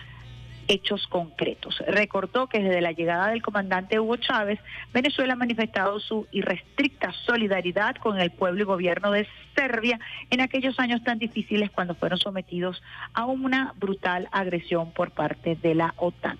[0.73, 1.83] hechos concretos.
[1.87, 4.59] Recordó que desde la llegada del comandante Hugo Chávez,
[4.93, 10.01] Venezuela ha manifestado su irrestricta solidaridad con el pueblo y gobierno de Serbia
[10.31, 12.83] en aquellos años tan difíciles cuando fueron sometidos
[13.13, 16.39] a una brutal agresión por parte de la OTAN.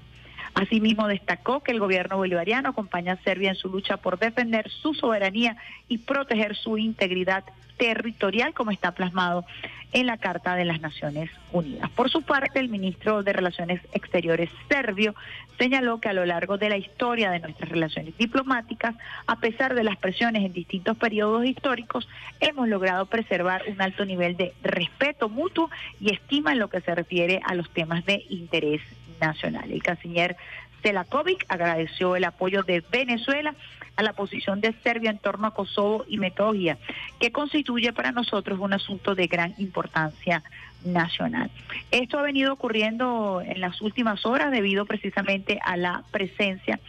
[0.55, 4.95] Asimismo, destacó que el gobierno bolivariano acompaña a Serbia en su lucha por defender su
[4.95, 5.57] soberanía
[5.89, 7.45] y proteger su integridad
[7.77, 9.45] territorial, como está plasmado
[9.93, 11.91] en la Carta de las Naciones Unidas.
[11.91, 15.15] Por su parte, el ministro de Relaciones Exteriores serbio
[15.59, 18.95] señaló que a lo largo de la historia de nuestras relaciones diplomáticas,
[19.27, 22.09] a pesar de las presiones en distintos periodos históricos,
[22.41, 25.71] hemos logrado preservar un alto nivel de respeto mutuo
[26.01, 28.81] y estima en lo que se refiere a los temas de interés
[29.21, 29.71] nacional.
[29.71, 30.37] El canciller
[30.83, 33.55] Selakovic agradeció el apoyo de Venezuela
[33.97, 36.79] a la posición de Serbia en torno a Kosovo y Metogia,
[37.21, 40.43] que constituye para nosotros un asunto de gran importancia
[40.85, 41.51] nacional.
[41.91, 46.81] Esto ha venido ocurriendo en las últimas horas debido precisamente a la presencia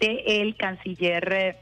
[0.00, 1.56] del canciller eh,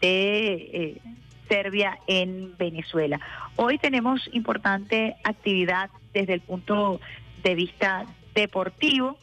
[0.00, 1.00] de eh,
[1.48, 3.20] Serbia en Venezuela.
[3.56, 7.00] Hoy tenemos importante actividad desde el punto
[7.42, 9.18] de vista deportivo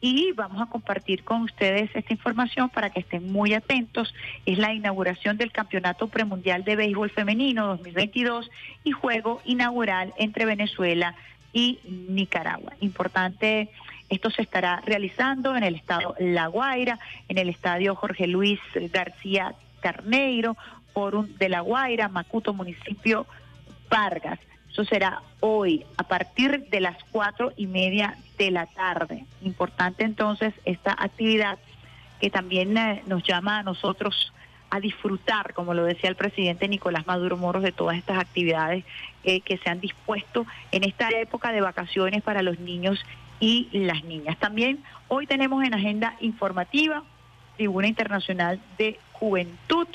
[0.00, 4.14] y vamos a compartir con ustedes esta información para que estén muy atentos.
[4.44, 8.50] Es la inauguración del Campeonato Premundial de Béisbol Femenino 2022
[8.84, 11.14] y juego inaugural entre Venezuela
[11.52, 12.74] y Nicaragua.
[12.80, 13.70] Importante,
[14.10, 16.98] esto se estará realizando en el estado La Guaira,
[17.28, 18.60] en el estadio Jorge Luis
[18.92, 20.56] García Carneiro,
[20.92, 23.26] Fórum de La Guaira, Macuto, municipio
[23.88, 24.38] Vargas.
[24.74, 29.24] Eso será hoy, a partir de las cuatro y media de la tarde.
[29.42, 31.60] Importante entonces esta actividad
[32.20, 34.32] que también eh, nos llama a nosotros
[34.70, 38.84] a disfrutar, como lo decía el presidente Nicolás Maduro Moros, de todas estas actividades
[39.22, 42.98] eh, que se han dispuesto en esta época de vacaciones para los niños
[43.38, 44.36] y las niñas.
[44.40, 47.04] También hoy tenemos en agenda informativa
[47.56, 49.86] Tribuna Internacional de Juventud,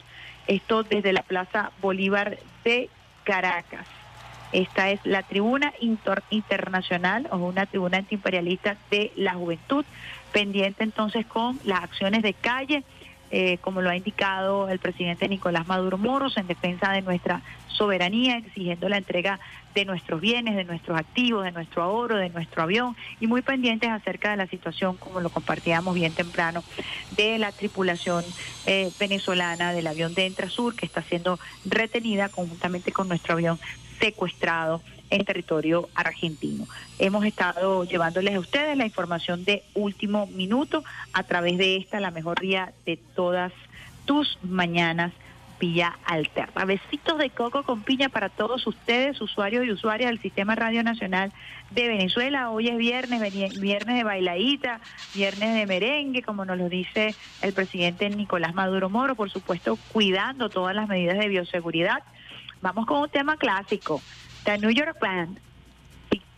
[0.48, 2.90] esto desde la Plaza Bolívar de
[3.26, 3.99] Caracas.
[4.52, 9.86] Esta es la tribuna inter- internacional o una tribuna antiimperialista de la juventud,
[10.32, 12.84] pendiente entonces con las acciones de calle,
[13.32, 18.38] eh, como lo ha indicado el presidente Nicolás Maduro Moros, en defensa de nuestra soberanía,
[18.38, 19.40] exigiendo la entrega
[19.76, 23.90] de nuestros bienes, de nuestros activos, de nuestro ahorro, de nuestro avión, y muy pendientes
[23.90, 26.64] acerca de la situación, como lo compartíamos bien temprano,
[27.12, 28.26] de la tripulación
[28.66, 33.60] eh, venezolana del avión de Entrasur, que está siendo retenida conjuntamente con nuestro avión
[34.00, 36.66] secuestrado en territorio argentino.
[37.00, 42.12] Hemos estado llevándoles a ustedes la información de último minuto a través de esta, la
[42.12, 43.52] mejor día de todas
[44.06, 45.12] tus mañanas.
[45.60, 46.64] Villa Alterna.
[46.64, 51.34] Besitos de coco con piña para todos ustedes, usuarios y usuarias del Sistema Radio Nacional
[51.72, 52.50] de Venezuela.
[52.50, 53.22] Hoy es viernes,
[53.60, 54.80] viernes de bailadita,
[55.14, 60.50] viernes de merengue, como nos lo dice el presidente Nicolás Maduro Moro, por supuesto, cuidando
[60.50, 62.04] todas las medidas de bioseguridad.
[62.62, 64.02] Vamos con un tema clásico,
[64.44, 65.40] The New York Band.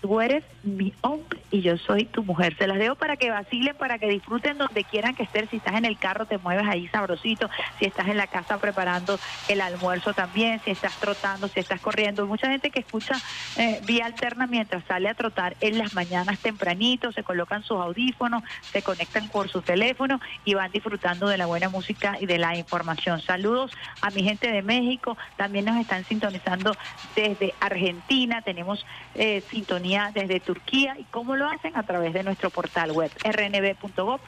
[0.01, 2.57] Tú eres mi hombre y yo soy tu mujer.
[2.57, 5.47] Se las dejo para que vacilen, para que disfruten donde quieran que estén.
[5.49, 7.51] Si estás en el carro, te mueves ahí sabrosito.
[7.77, 10.59] Si estás en la casa preparando el almuerzo también.
[10.65, 12.25] Si estás trotando, si estás corriendo.
[12.25, 13.15] Mucha gente que escucha
[13.57, 17.11] eh, vía alterna mientras sale a trotar en las mañanas tempranito.
[17.11, 18.41] Se colocan sus audífonos,
[18.71, 22.55] se conectan por su teléfono y van disfrutando de la buena música y de la
[22.55, 23.21] información.
[23.21, 23.71] Saludos
[24.01, 25.15] a mi gente de México.
[25.37, 26.75] También nos están sintonizando
[27.15, 28.41] desde Argentina.
[28.41, 28.83] Tenemos
[29.13, 30.95] eh, sintonía desde Turquía.
[30.97, 31.75] ¿Y cómo lo hacen?
[31.75, 34.19] A través de nuestro portal web rnb.gov.be.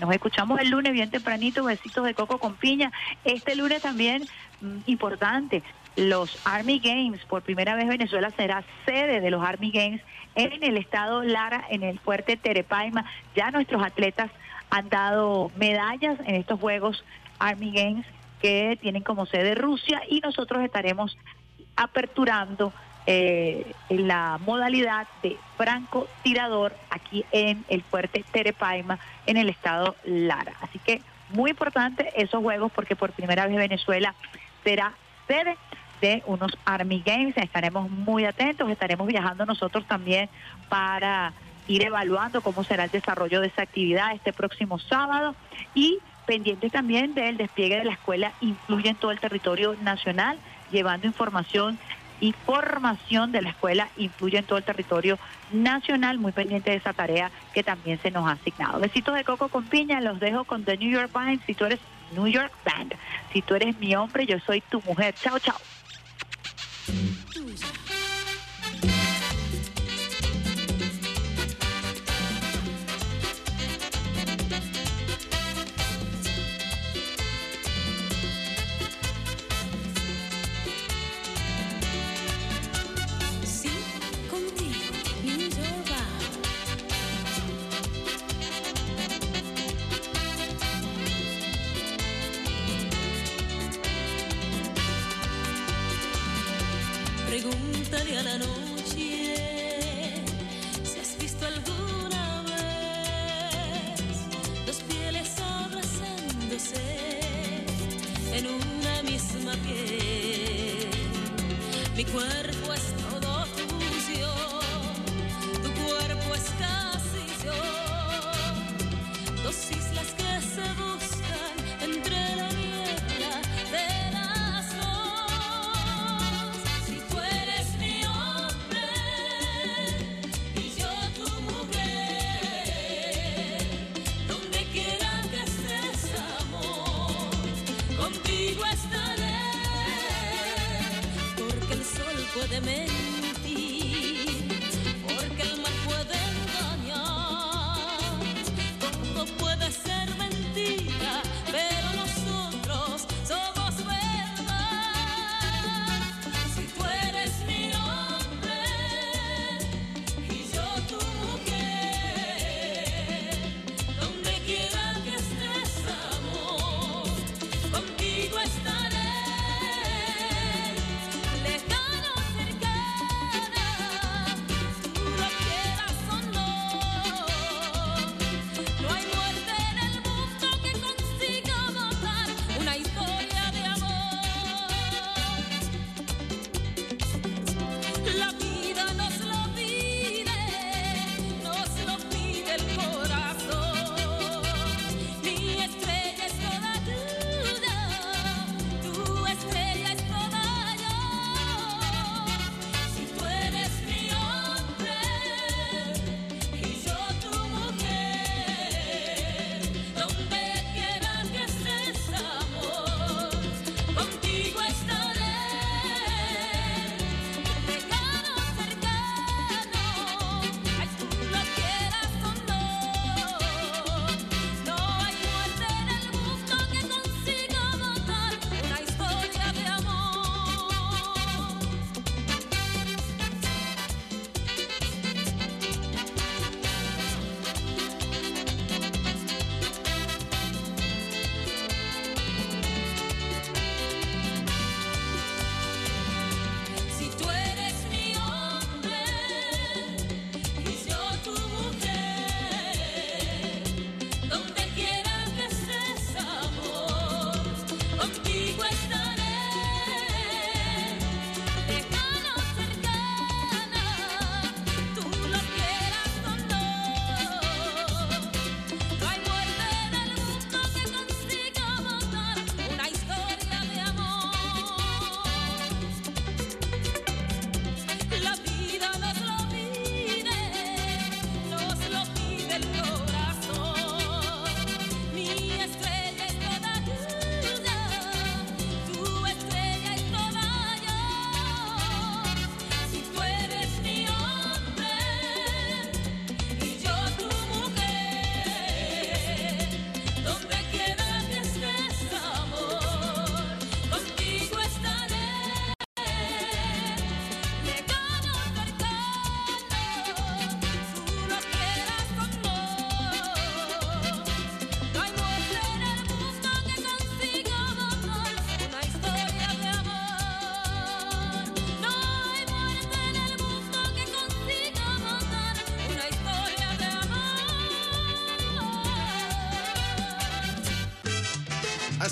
[0.00, 1.64] Nos escuchamos el lunes bien tempranito.
[1.64, 2.90] Besitos de coco con piña.
[3.24, 4.24] Este lunes también
[4.60, 5.62] mm, importante.
[5.94, 10.00] Los Army Games, por primera vez Venezuela será sede de los Army Games
[10.34, 13.04] en el estado Lara, en el fuerte Terepaima.
[13.36, 14.30] Ya nuestros atletas
[14.70, 17.04] han dado medallas en estos Juegos
[17.38, 18.06] Army Games
[18.40, 21.16] que tienen como sede Rusia y nosotros estaremos
[21.76, 22.72] aperturando
[23.06, 29.96] eh, en la modalidad de franco tirador aquí en el fuerte Terepaima en el estado
[30.04, 30.52] Lara.
[30.60, 34.14] Así que muy importante esos juegos porque por primera vez Venezuela
[34.62, 34.92] será
[35.26, 35.56] sede
[36.00, 37.36] de unos Army Games.
[37.36, 40.28] Estaremos muy atentos, estaremos viajando nosotros también
[40.68, 41.32] para
[41.68, 45.34] ir evaluando cómo será el desarrollo de esa actividad este próximo sábado
[45.74, 50.38] y pendiente también del despliegue de la escuela Influye en todo el territorio nacional,
[50.70, 51.78] llevando información
[52.22, 55.18] y formación de la escuela Influye en todo el territorio
[55.52, 58.78] nacional, muy pendiente de esa tarea que también se nos ha asignado.
[58.78, 61.80] Besitos de coco con piña, los dejo con The New York Band, si tú eres
[62.14, 62.94] New York Band,
[63.32, 65.14] si tú eres mi hombre, yo soy tu mujer.
[65.20, 65.56] Chao, chao.